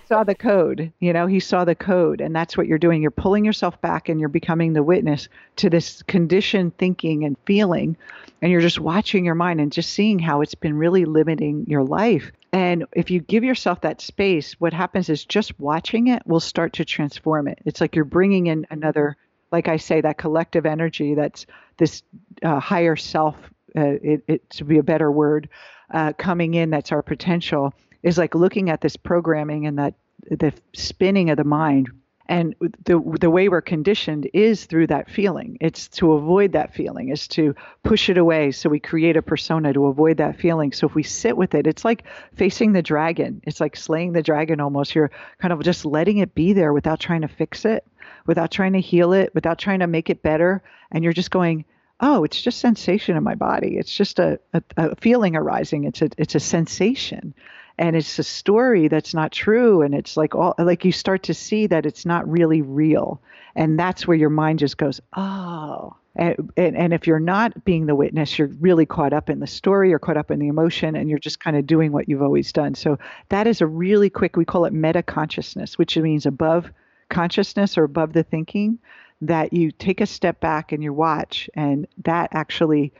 [0.08, 0.92] saw the code.
[1.00, 3.02] You know, he saw the code, and that's what you're doing.
[3.02, 7.96] You're pulling yourself back, and you're becoming the witness to this conditioned thinking and feeling,
[8.42, 11.82] and you're just watching your mind and just seeing how it's been really limiting your
[11.82, 12.32] life.
[12.52, 16.72] And if you give yourself that space, what happens is just watching it will start
[16.74, 17.58] to transform it.
[17.64, 19.16] It's like you're bringing in another,
[19.52, 21.46] like I say, that collective energy that's
[21.76, 22.02] this
[22.42, 23.36] uh, higher self,
[23.76, 25.48] uh, it, it, to be a better word,
[25.90, 27.72] uh, coming in that's our potential
[28.02, 29.94] is like looking at this programming and that
[30.30, 31.88] the spinning of the mind.
[32.30, 35.56] And the the way we're conditioned is through that feeling.
[35.62, 37.08] It's to avoid that feeling.
[37.08, 38.50] Is to push it away.
[38.50, 40.72] So we create a persona to avoid that feeling.
[40.72, 43.40] So if we sit with it it's like facing the dragon.
[43.44, 44.94] It's like slaying the dragon almost.
[44.94, 47.82] You're kind of just letting it be there without trying to fix it
[48.28, 50.62] without trying to heal it without trying to make it better
[50.92, 51.64] and you're just going
[52.00, 53.76] oh, it's just sensation in my body.
[53.76, 55.84] It's just a, a, a, feeling arising.
[55.84, 57.34] It's a it's a sensation,
[57.76, 59.82] and it's a story that's not true.
[59.82, 63.20] And it's like all like you start to see that it's not really real,
[63.54, 65.96] and that's where your mind just goes, oh.
[66.16, 69.46] And, and, and if you're not being the witness, you're really caught up in the
[69.46, 72.22] story, you're caught up in the emotion, and you're just kind of doing what you've
[72.22, 72.74] always done.
[72.74, 72.98] So
[73.28, 76.72] that is a really quick, we call it meta consciousness, which means above
[77.08, 78.78] consciousness or above the thinking
[79.20, 82.92] that you take a step back and you watch, and that actually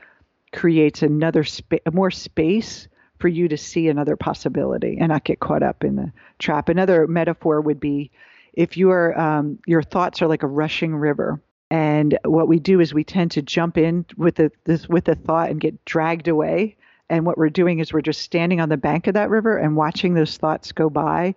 [0.51, 1.45] creates another
[1.93, 2.87] more space
[3.19, 6.69] for you to see another possibility and not get caught up in the trap.
[6.69, 8.11] Another metaphor would be
[8.53, 12.93] if your um, your thoughts are like a rushing river, and what we do is
[12.93, 16.75] we tend to jump in with the this with the thought and get dragged away.
[17.11, 19.75] And what we're doing is we're just standing on the bank of that river and
[19.75, 21.33] watching those thoughts go by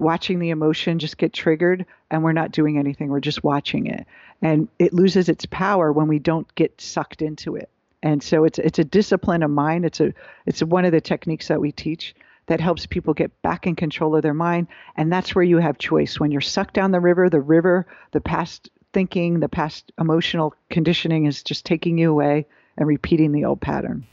[0.00, 3.08] watching the emotion just get triggered and we're not doing anything.
[3.08, 4.06] We're just watching it.
[4.42, 7.70] And it loses its power when we don't get sucked into it.
[8.02, 9.84] And so it's it's a discipline of mind.
[9.84, 10.14] It's a
[10.46, 12.14] it's one of the techniques that we teach
[12.46, 14.68] that helps people get back in control of their mind.
[14.96, 16.18] And that's where you have choice.
[16.18, 21.26] When you're sucked down the river the river the past thinking the past emotional conditioning
[21.26, 22.46] is just taking you away
[22.76, 24.06] and repeating the old pattern.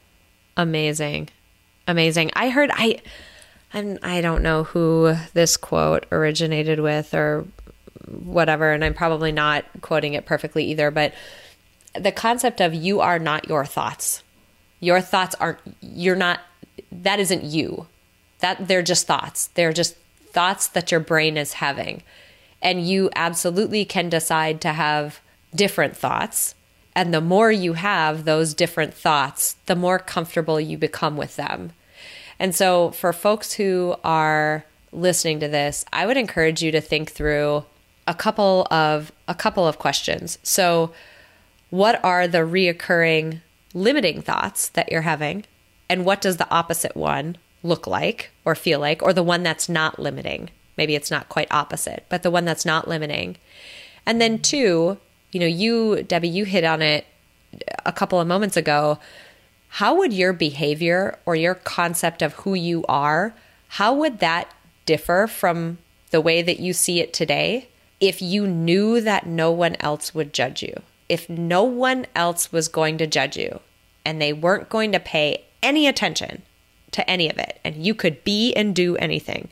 [0.58, 1.30] Amazing.
[1.88, 2.32] Amazing.
[2.36, 3.00] I heard i
[3.74, 7.46] and I don't know who this quote originated with or
[8.08, 11.14] whatever, and I'm probably not quoting it perfectly either, but
[11.94, 14.24] the concept of you are not your thoughts.
[14.80, 16.40] Your thoughts aren't, you're not,
[16.92, 17.88] that isn't you.
[18.40, 19.48] That they're just thoughts.
[19.56, 19.96] They're just
[20.30, 22.04] thoughts that your brain is having.
[22.62, 25.20] And you absolutely can decide to have
[25.56, 26.54] different thoughts.
[26.96, 31.72] And the more you have those different thoughts, the more comfortable you become with them.
[32.40, 37.12] And so, for folks who are listening to this, I would encourage you to think
[37.12, 37.66] through
[38.08, 40.38] a couple of a couple of questions.
[40.44, 40.94] So,
[41.70, 43.42] what are the reoccurring
[43.74, 45.46] limiting thoughts that you're having?
[45.90, 49.68] And what does the opposite one look like or feel like or the one that's
[49.68, 50.50] not limiting?
[50.78, 53.38] Maybe it's not quite opposite, but the one that's not limiting.
[54.06, 54.98] And then two,
[55.32, 57.06] you know, you Debbie, you hit on it
[57.86, 59.00] a couple of moments ago
[59.78, 63.36] how would your behavior or your concept of who you are,
[63.68, 64.52] how would that
[64.88, 65.78] differ from
[66.10, 67.70] the way that you see it today
[68.00, 70.82] if you knew that no one else would judge you?
[71.08, 73.60] If no one else was going to judge you
[74.04, 76.42] and they weren't going to pay any attention
[76.90, 79.50] to any of it and you could be and do anything,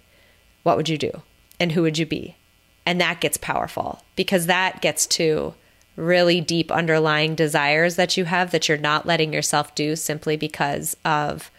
[0.63, 1.21] what would you do?
[1.59, 2.35] And who would you be?
[2.83, 5.53] And that gets powerful because that gets to
[5.95, 10.95] really deep underlying desires that you have that you're not letting yourself do simply because
[11.05, 11.51] of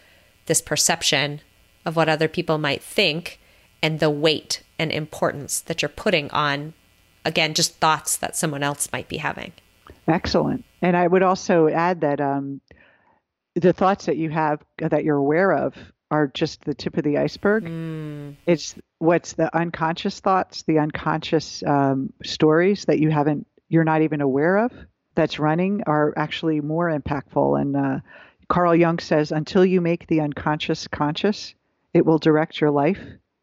[0.45, 1.41] this perception
[1.85, 3.39] of what other people might think
[3.81, 6.73] and the weight and importance that you're putting on
[7.25, 9.51] again just thoughts that someone else might be having.
[10.07, 10.63] Excellent.
[10.81, 12.61] And i would also add that um,
[13.55, 15.73] the thoughts that you have that you're aware of
[16.09, 17.65] are just the tip of the iceberg.
[17.65, 18.35] Mm.
[18.45, 24.21] it's what's the unconscious thoughts the unconscious um, stories that you haven't you're not even
[24.21, 24.71] aware of
[25.15, 27.59] that's running are actually more impactful.
[27.59, 27.99] And uh,
[28.47, 31.55] Carl Jung says, until you make the unconscious conscious,
[31.93, 32.99] it will direct your life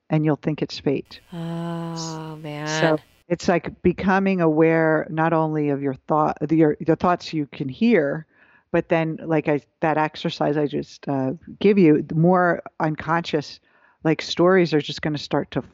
[0.09, 1.21] and you'll think it's fate.
[1.33, 2.69] Oh, man.
[2.81, 2.99] So
[3.29, 7.69] it's like becoming aware not only of your thought, the, your, the thoughts you can
[7.69, 8.27] hear,
[8.71, 13.61] but then like I, that exercise I just uh, give you, the more unconscious
[14.05, 15.65] like stories are just going to start to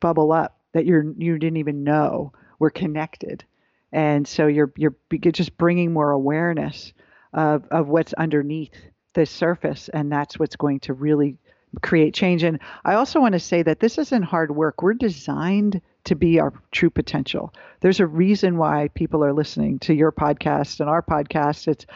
[0.00, 3.44] bubble up that you're you didn't even know were connected
[3.92, 4.94] and so you're you're
[5.32, 6.92] just bringing more awareness
[7.32, 8.74] of of what's underneath
[9.14, 11.36] the surface, and that's what's going to really
[11.82, 12.42] create change.
[12.42, 14.82] And I also want to say that this isn't hard work.
[14.82, 17.52] We're designed to be our true potential.
[17.80, 21.68] There's a reason why people are listening to your podcast and our podcast.
[21.68, 21.86] It's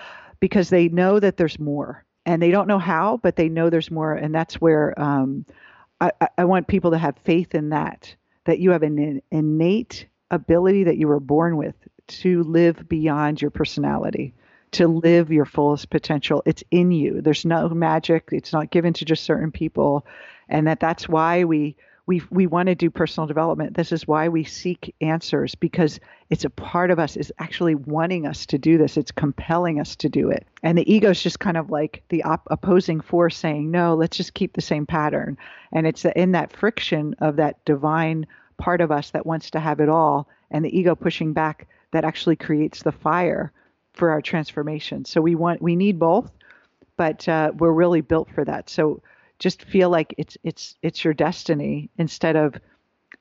[0.41, 3.91] because they know that there's more, and they don't know how, but they know there's
[3.91, 4.99] more, and that's where.
[5.01, 5.47] Um,
[6.01, 8.14] I, I want people to have faith in that,
[8.47, 11.74] that you have an innate ability that you were born with
[12.09, 14.35] to live beyond your personality,
[14.72, 16.43] to live your fullest potential.
[16.47, 17.20] It's in you.
[17.20, 18.28] There's no magic.
[18.33, 20.07] It's not given to just certain people,
[20.49, 21.76] and that that's why we
[22.07, 23.76] we we want to do personal development.
[23.76, 28.26] This is why we seek answers because it's a part of us is actually wanting
[28.26, 28.97] us to do this.
[28.97, 30.45] It's compelling us to do it.
[30.64, 34.16] And the ego is just kind of like the op- opposing force saying, "No, let's
[34.16, 35.39] just keep the same pattern."
[35.70, 38.26] And it's in that friction of that divine
[38.61, 42.05] part of us that wants to have it all and the ego pushing back that
[42.05, 43.53] actually creates the fire
[43.95, 45.05] for our transformation.
[45.05, 46.31] So we want we need both,
[46.97, 48.71] but uh, we're really built for that.
[48.71, 49.03] So
[49.39, 52.55] just feel like it's it's it's your destiny instead of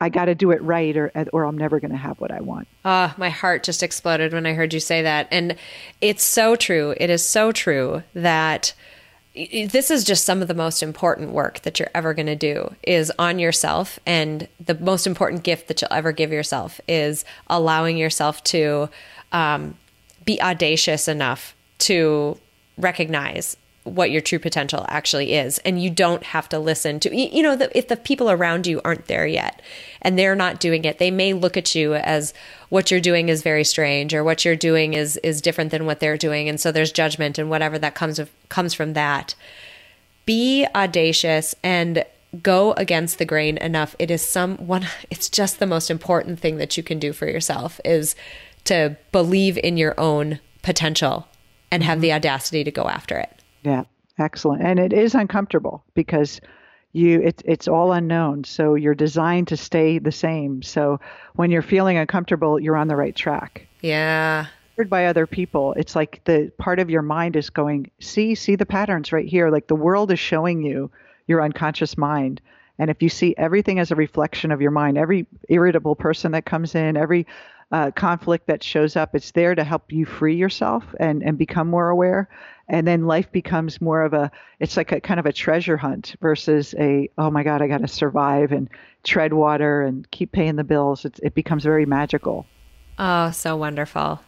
[0.00, 2.40] I got to do it right or or I'm never going to have what I
[2.40, 2.68] want.
[2.84, 5.28] Ah, my heart just exploded when I heard you say that.
[5.30, 5.56] And
[6.00, 6.94] it's so true.
[6.98, 8.72] It is so true that
[9.34, 12.74] this is just some of the most important work that you're ever going to do
[12.82, 17.96] is on yourself and the most important gift that you'll ever give yourself is allowing
[17.96, 18.88] yourself to
[19.30, 19.76] um,
[20.24, 22.38] be audacious enough to
[22.76, 27.42] recognize what your true potential actually is and you don't have to listen to you
[27.42, 29.62] know if the people around you aren't there yet
[30.02, 32.34] and they're not doing it they may look at you as
[32.70, 36.00] what you're doing is very strange or what you're doing is is different than what
[36.00, 39.34] they're doing and so there's judgment and whatever that comes of, comes from that.
[40.24, 42.04] Be audacious and
[42.42, 43.96] go against the grain enough.
[43.98, 47.26] It is some one it's just the most important thing that you can do for
[47.26, 48.14] yourself is
[48.64, 51.26] to believe in your own potential
[51.70, 52.02] and have mm-hmm.
[52.02, 53.84] the audacity to go after it yeah,
[54.18, 54.62] excellent.
[54.62, 56.40] And it is uncomfortable because
[56.92, 58.44] you it's it's all unknown.
[58.44, 60.62] So you're designed to stay the same.
[60.62, 61.00] So
[61.34, 63.66] when you're feeling uncomfortable, you're on the right track.
[63.80, 64.46] Yeah.
[64.76, 68.56] Heard By other people, it's like the part of your mind is going, see, see
[68.56, 69.50] the patterns right here.
[69.50, 70.90] Like the world is showing you
[71.26, 72.40] your unconscious mind.
[72.78, 76.46] And if you see everything as a reflection of your mind, every irritable person that
[76.46, 77.26] comes in, every
[77.72, 81.68] uh, conflict that shows up, it's there to help you free yourself and, and become
[81.68, 82.28] more aware.
[82.68, 86.14] And then life becomes more of a it's like a kind of a treasure hunt
[86.20, 88.68] versus a oh my god i got to survive and
[89.02, 91.04] tread water and keep paying the bills.
[91.04, 92.46] It, it becomes very magical.
[92.98, 94.20] Oh so wonderful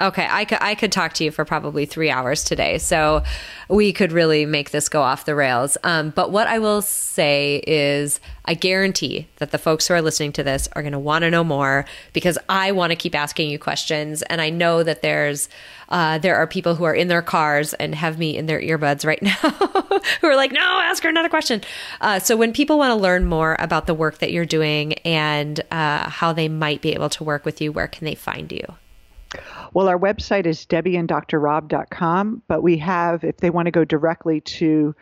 [0.00, 3.24] Okay, I could I could talk to you for probably three hours today, so
[3.68, 5.76] we could really make this go off the rails.
[5.82, 10.30] Um, but what I will say is, I guarantee that the folks who are listening
[10.34, 13.50] to this are going to want to know more because I want to keep asking
[13.50, 15.48] you questions, and I know that there's
[15.88, 19.04] uh, there are people who are in their cars and have me in their earbuds
[19.04, 19.32] right now
[20.20, 21.60] who are like, "No, ask her another question."
[22.00, 25.58] Uh, so when people want to learn more about the work that you're doing and
[25.72, 28.76] uh, how they might be able to work with you, where can they find you?
[29.74, 34.94] Well, our website is debbieanddrrob.com, but we have, if they want to go directly to,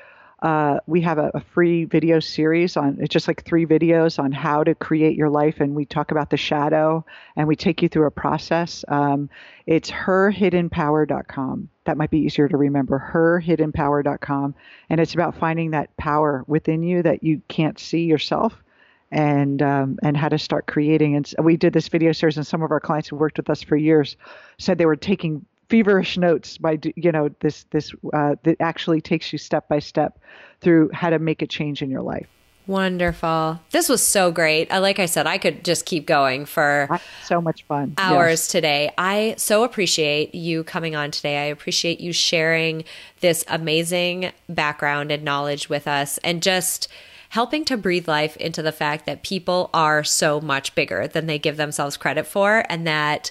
[0.42, 4.32] uh, we have a, a, free video series on, it's just like three videos on
[4.32, 5.60] how to create your life.
[5.60, 7.06] And we talk about the shadow
[7.36, 8.84] and we take you through a process.
[8.88, 9.30] Um,
[9.66, 11.68] it's herhiddenpower.com.
[11.84, 14.54] That might be easier to remember, herhiddenpower.com.
[14.90, 18.62] And it's about finding that power within you that you can't see yourself
[19.10, 21.16] and um, and how to start creating.
[21.16, 23.62] And we did this video series, and some of our clients who worked with us
[23.62, 24.16] for years
[24.58, 29.32] said they were taking feverish notes by you know this this uh, that actually takes
[29.32, 30.18] you step by step
[30.60, 32.26] through how to make a change in your life.
[32.66, 33.60] Wonderful.
[33.70, 34.70] This was so great.
[34.70, 36.88] Like I said, I could just keep going for
[37.22, 38.48] so much fun hours yes.
[38.48, 38.90] today.
[38.98, 41.38] I so appreciate you coming on today.
[41.38, 42.82] I appreciate you sharing
[43.20, 46.88] this amazing background and knowledge with us and just
[47.36, 51.38] helping to breathe life into the fact that people are so much bigger than they
[51.38, 53.30] give themselves credit for and that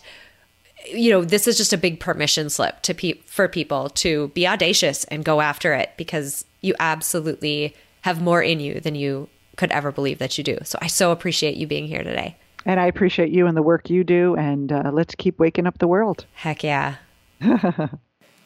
[0.87, 4.45] you know this is just a big permission slip to pe- for people to be
[4.47, 9.71] audacious and go after it because you absolutely have more in you than you could
[9.71, 10.59] ever believe that you do.
[10.65, 12.35] So I so appreciate you being here today.
[12.63, 14.35] And I appreciate you and the work you do.
[14.35, 16.27] And uh, let's keep waking up the world.
[16.33, 16.97] Heck yeah.
[17.41, 17.89] well,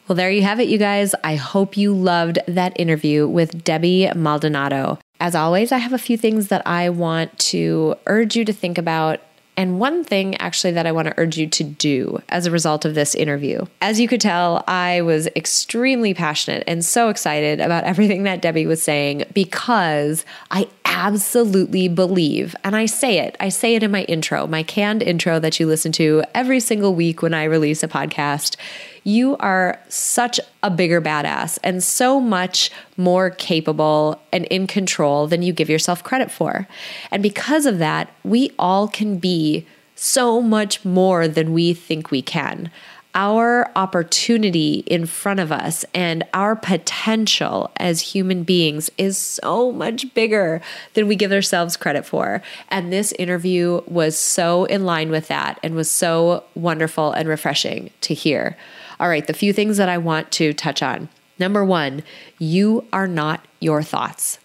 [0.08, 1.14] there you have it, you guys.
[1.22, 4.98] I hope you loved that interview with Debbie Maldonado.
[5.20, 8.78] As always, I have a few things that I want to urge you to think
[8.78, 9.20] about
[9.60, 12.86] and one thing actually that I want to urge you to do as a result
[12.86, 13.66] of this interview.
[13.82, 18.64] As you could tell, I was extremely passionate and so excited about everything that Debbie
[18.64, 24.04] was saying because I absolutely believe, and I say it, I say it in my
[24.04, 27.88] intro, my canned intro that you listen to every single week when I release a
[27.88, 28.56] podcast
[29.04, 35.42] you are such a bigger badass and so much more capable and in control than
[35.42, 36.68] you give yourself credit for.
[37.10, 42.22] And because of that, we all can be so much more than we think we
[42.22, 42.70] can.
[43.14, 50.12] our opportunity in front of us and our potential as human beings is so much
[50.14, 50.60] bigger
[50.94, 52.42] than we give ourselves credit for.
[52.68, 57.90] And this interview was so in line with that and was so wonderful and refreshing
[58.02, 58.56] to hear.
[59.00, 61.08] All right, the few things that I want to touch on.
[61.38, 62.02] Number one,
[62.38, 64.38] you are not your thoughts.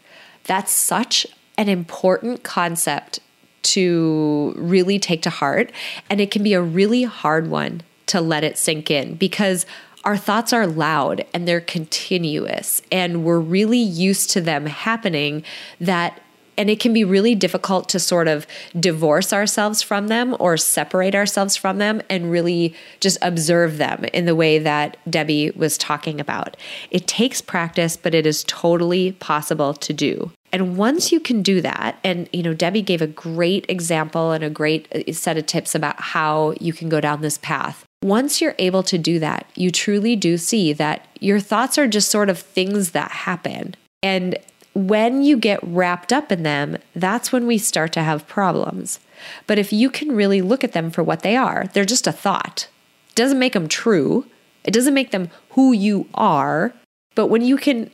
[0.45, 1.27] That's such
[1.57, 3.19] an important concept
[3.63, 5.71] to really take to heart.
[6.09, 9.65] And it can be a really hard one to let it sink in because
[10.05, 15.43] our thoughts are loud and they're continuous and we're really used to them happening
[15.81, 16.21] that
[16.57, 18.47] and it can be really difficult to sort of
[18.79, 24.25] divorce ourselves from them or separate ourselves from them and really just observe them in
[24.25, 26.57] the way that Debbie was talking about.
[26.91, 30.31] It takes practice, but it is totally possible to do.
[30.55, 34.41] And once you can do that, and you know, Debbie gave a great example and
[34.41, 37.83] a great uh, set of tips about how you can go down this path.
[38.01, 42.09] Once you're able to do that, you truly do see that your thoughts are just
[42.09, 43.75] sort of things that happen.
[44.01, 44.37] And
[44.75, 48.99] when you get wrapped up in them, that's when we start to have problems.
[49.47, 52.11] But if you can really look at them for what they are, they're just a
[52.11, 52.67] thought.
[53.09, 54.25] It doesn't make them true.
[54.65, 56.73] It doesn't make them who you are.
[57.15, 57.89] But when you can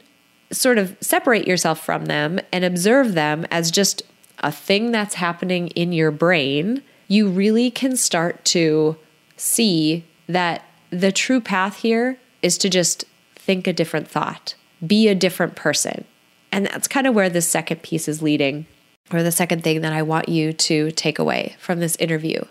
[0.51, 4.01] sort of separate yourself from them and observe them as just
[4.39, 8.97] a thing that's happening in your brain, you really can start to
[9.37, 13.05] see that the true path here is to just
[13.35, 14.55] think a different thought,
[14.85, 16.05] be a different person.
[16.51, 18.65] And that's kind of where the second piece is leading,
[19.11, 22.43] or the second thing that I want you to take away from this interview.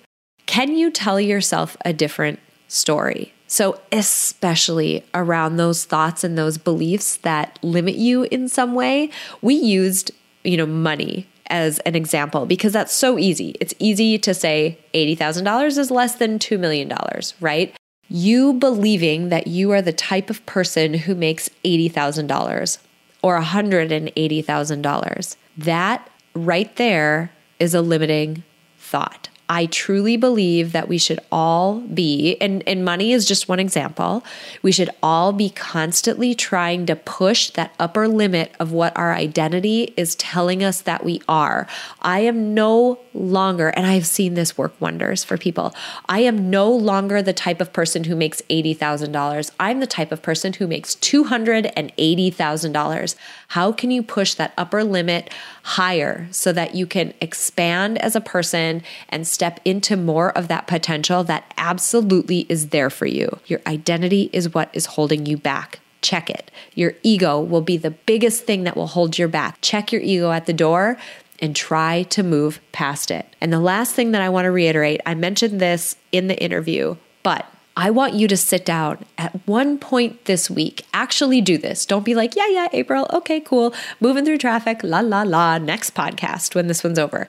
[0.46, 3.32] Can you tell yourself a different story?
[3.46, 9.10] So, especially around those thoughts and those beliefs that limit you in some way,
[9.42, 10.12] we used,
[10.44, 13.56] you know, money as an example because that's so easy.
[13.60, 16.92] It's easy to say $80,000 is less than $2 million,
[17.40, 17.74] right?
[18.08, 22.78] You believing that you are the type of person who makes $80,000
[23.22, 25.36] or $180,000.
[25.56, 28.44] That right there is a limiting
[28.78, 29.29] thought.
[29.50, 34.22] I truly believe that we should all be, and, and money is just one example,
[34.62, 39.92] we should all be constantly trying to push that upper limit of what our identity
[39.96, 41.66] is telling us that we are.
[42.00, 45.74] I am no longer, and I've seen this work wonders for people,
[46.08, 49.50] I am no longer the type of person who makes $80,000.
[49.58, 53.14] I'm the type of person who makes $280,000.
[53.48, 55.34] How can you push that upper limit
[55.64, 60.66] higher so that you can expand as a person and step into more of that
[60.66, 63.38] potential that absolutely is there for you?
[63.46, 65.80] Your identity is what is holding you back.
[66.02, 66.50] Check it.
[66.74, 69.56] Your ego will be the biggest thing that will hold you back.
[69.62, 70.98] Check your ego at the door
[71.40, 73.34] and try to move past it.
[73.40, 76.96] And the last thing that I want to reiterate, I mentioned this in the interview,
[77.22, 77.46] but
[77.78, 80.84] I want you to sit down at one point this week.
[80.92, 81.86] Actually, do this.
[81.86, 85.94] Don't be like, yeah, yeah, April, okay, cool, moving through traffic, la, la, la, next
[85.94, 87.26] podcast when this one's over.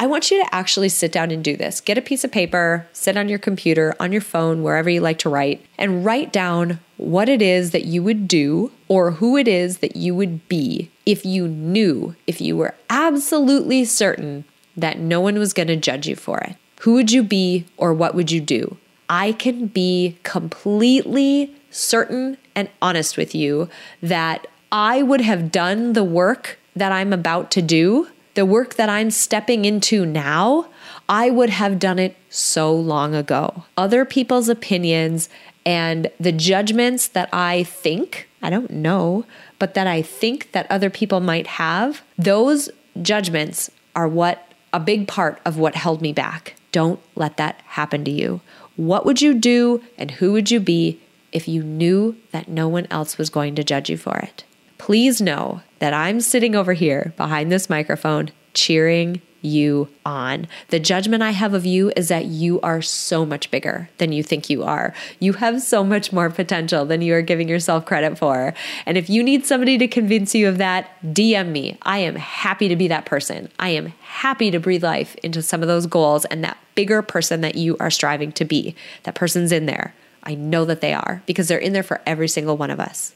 [0.00, 1.80] I want you to actually sit down and do this.
[1.80, 5.18] Get a piece of paper, sit on your computer, on your phone, wherever you like
[5.18, 9.48] to write, and write down what it is that you would do or who it
[9.48, 14.44] is that you would be if you knew, if you were absolutely certain
[14.76, 16.54] that no one was going to judge you for it.
[16.82, 18.76] Who would you be or what would you do?
[19.08, 23.68] I can be completely certain and honest with you
[24.00, 28.08] that I would have done the work that I'm about to do,
[28.38, 30.68] the work that I'm stepping into now.
[31.08, 33.64] I would have done it so long ago.
[33.76, 35.28] Other people's opinions
[35.66, 39.24] and the judgments that I think, I don't know,
[39.58, 42.70] but that I think that other people might have, those
[43.02, 46.54] judgments are what a big part of what held me back.
[46.70, 48.40] Don't let that happen to you.
[48.76, 51.00] What would you do and who would you be
[51.32, 54.44] if you knew that no one else was going to judge you for it?
[54.78, 60.46] Please know that I'm sitting over here behind this microphone cheering you on.
[60.68, 64.22] The judgment I have of you is that you are so much bigger than you
[64.22, 64.94] think you are.
[65.20, 68.54] You have so much more potential than you are giving yourself credit for.
[68.86, 71.78] And if you need somebody to convince you of that, DM me.
[71.82, 73.50] I am happy to be that person.
[73.58, 77.40] I am happy to breathe life into some of those goals and that bigger person
[77.42, 78.74] that you are striving to be.
[79.04, 79.94] That person's in there.
[80.24, 83.14] I know that they are because they're in there for every single one of us.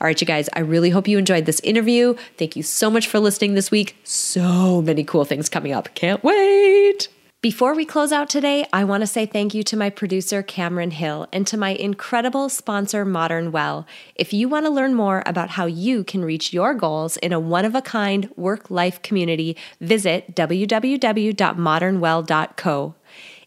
[0.00, 2.14] All right, you guys, I really hope you enjoyed this interview.
[2.38, 3.96] Thank you so much for listening this week.
[4.04, 5.94] So many cool things coming up.
[5.94, 7.08] Can't wait.
[7.44, 10.92] Before we close out today, I want to say thank you to my producer, Cameron
[10.92, 13.86] Hill, and to my incredible sponsor, Modern Well.
[14.14, 17.40] If you want to learn more about how you can reach your goals in a
[17.40, 22.94] one of a kind work life community, visit www.modernwell.co.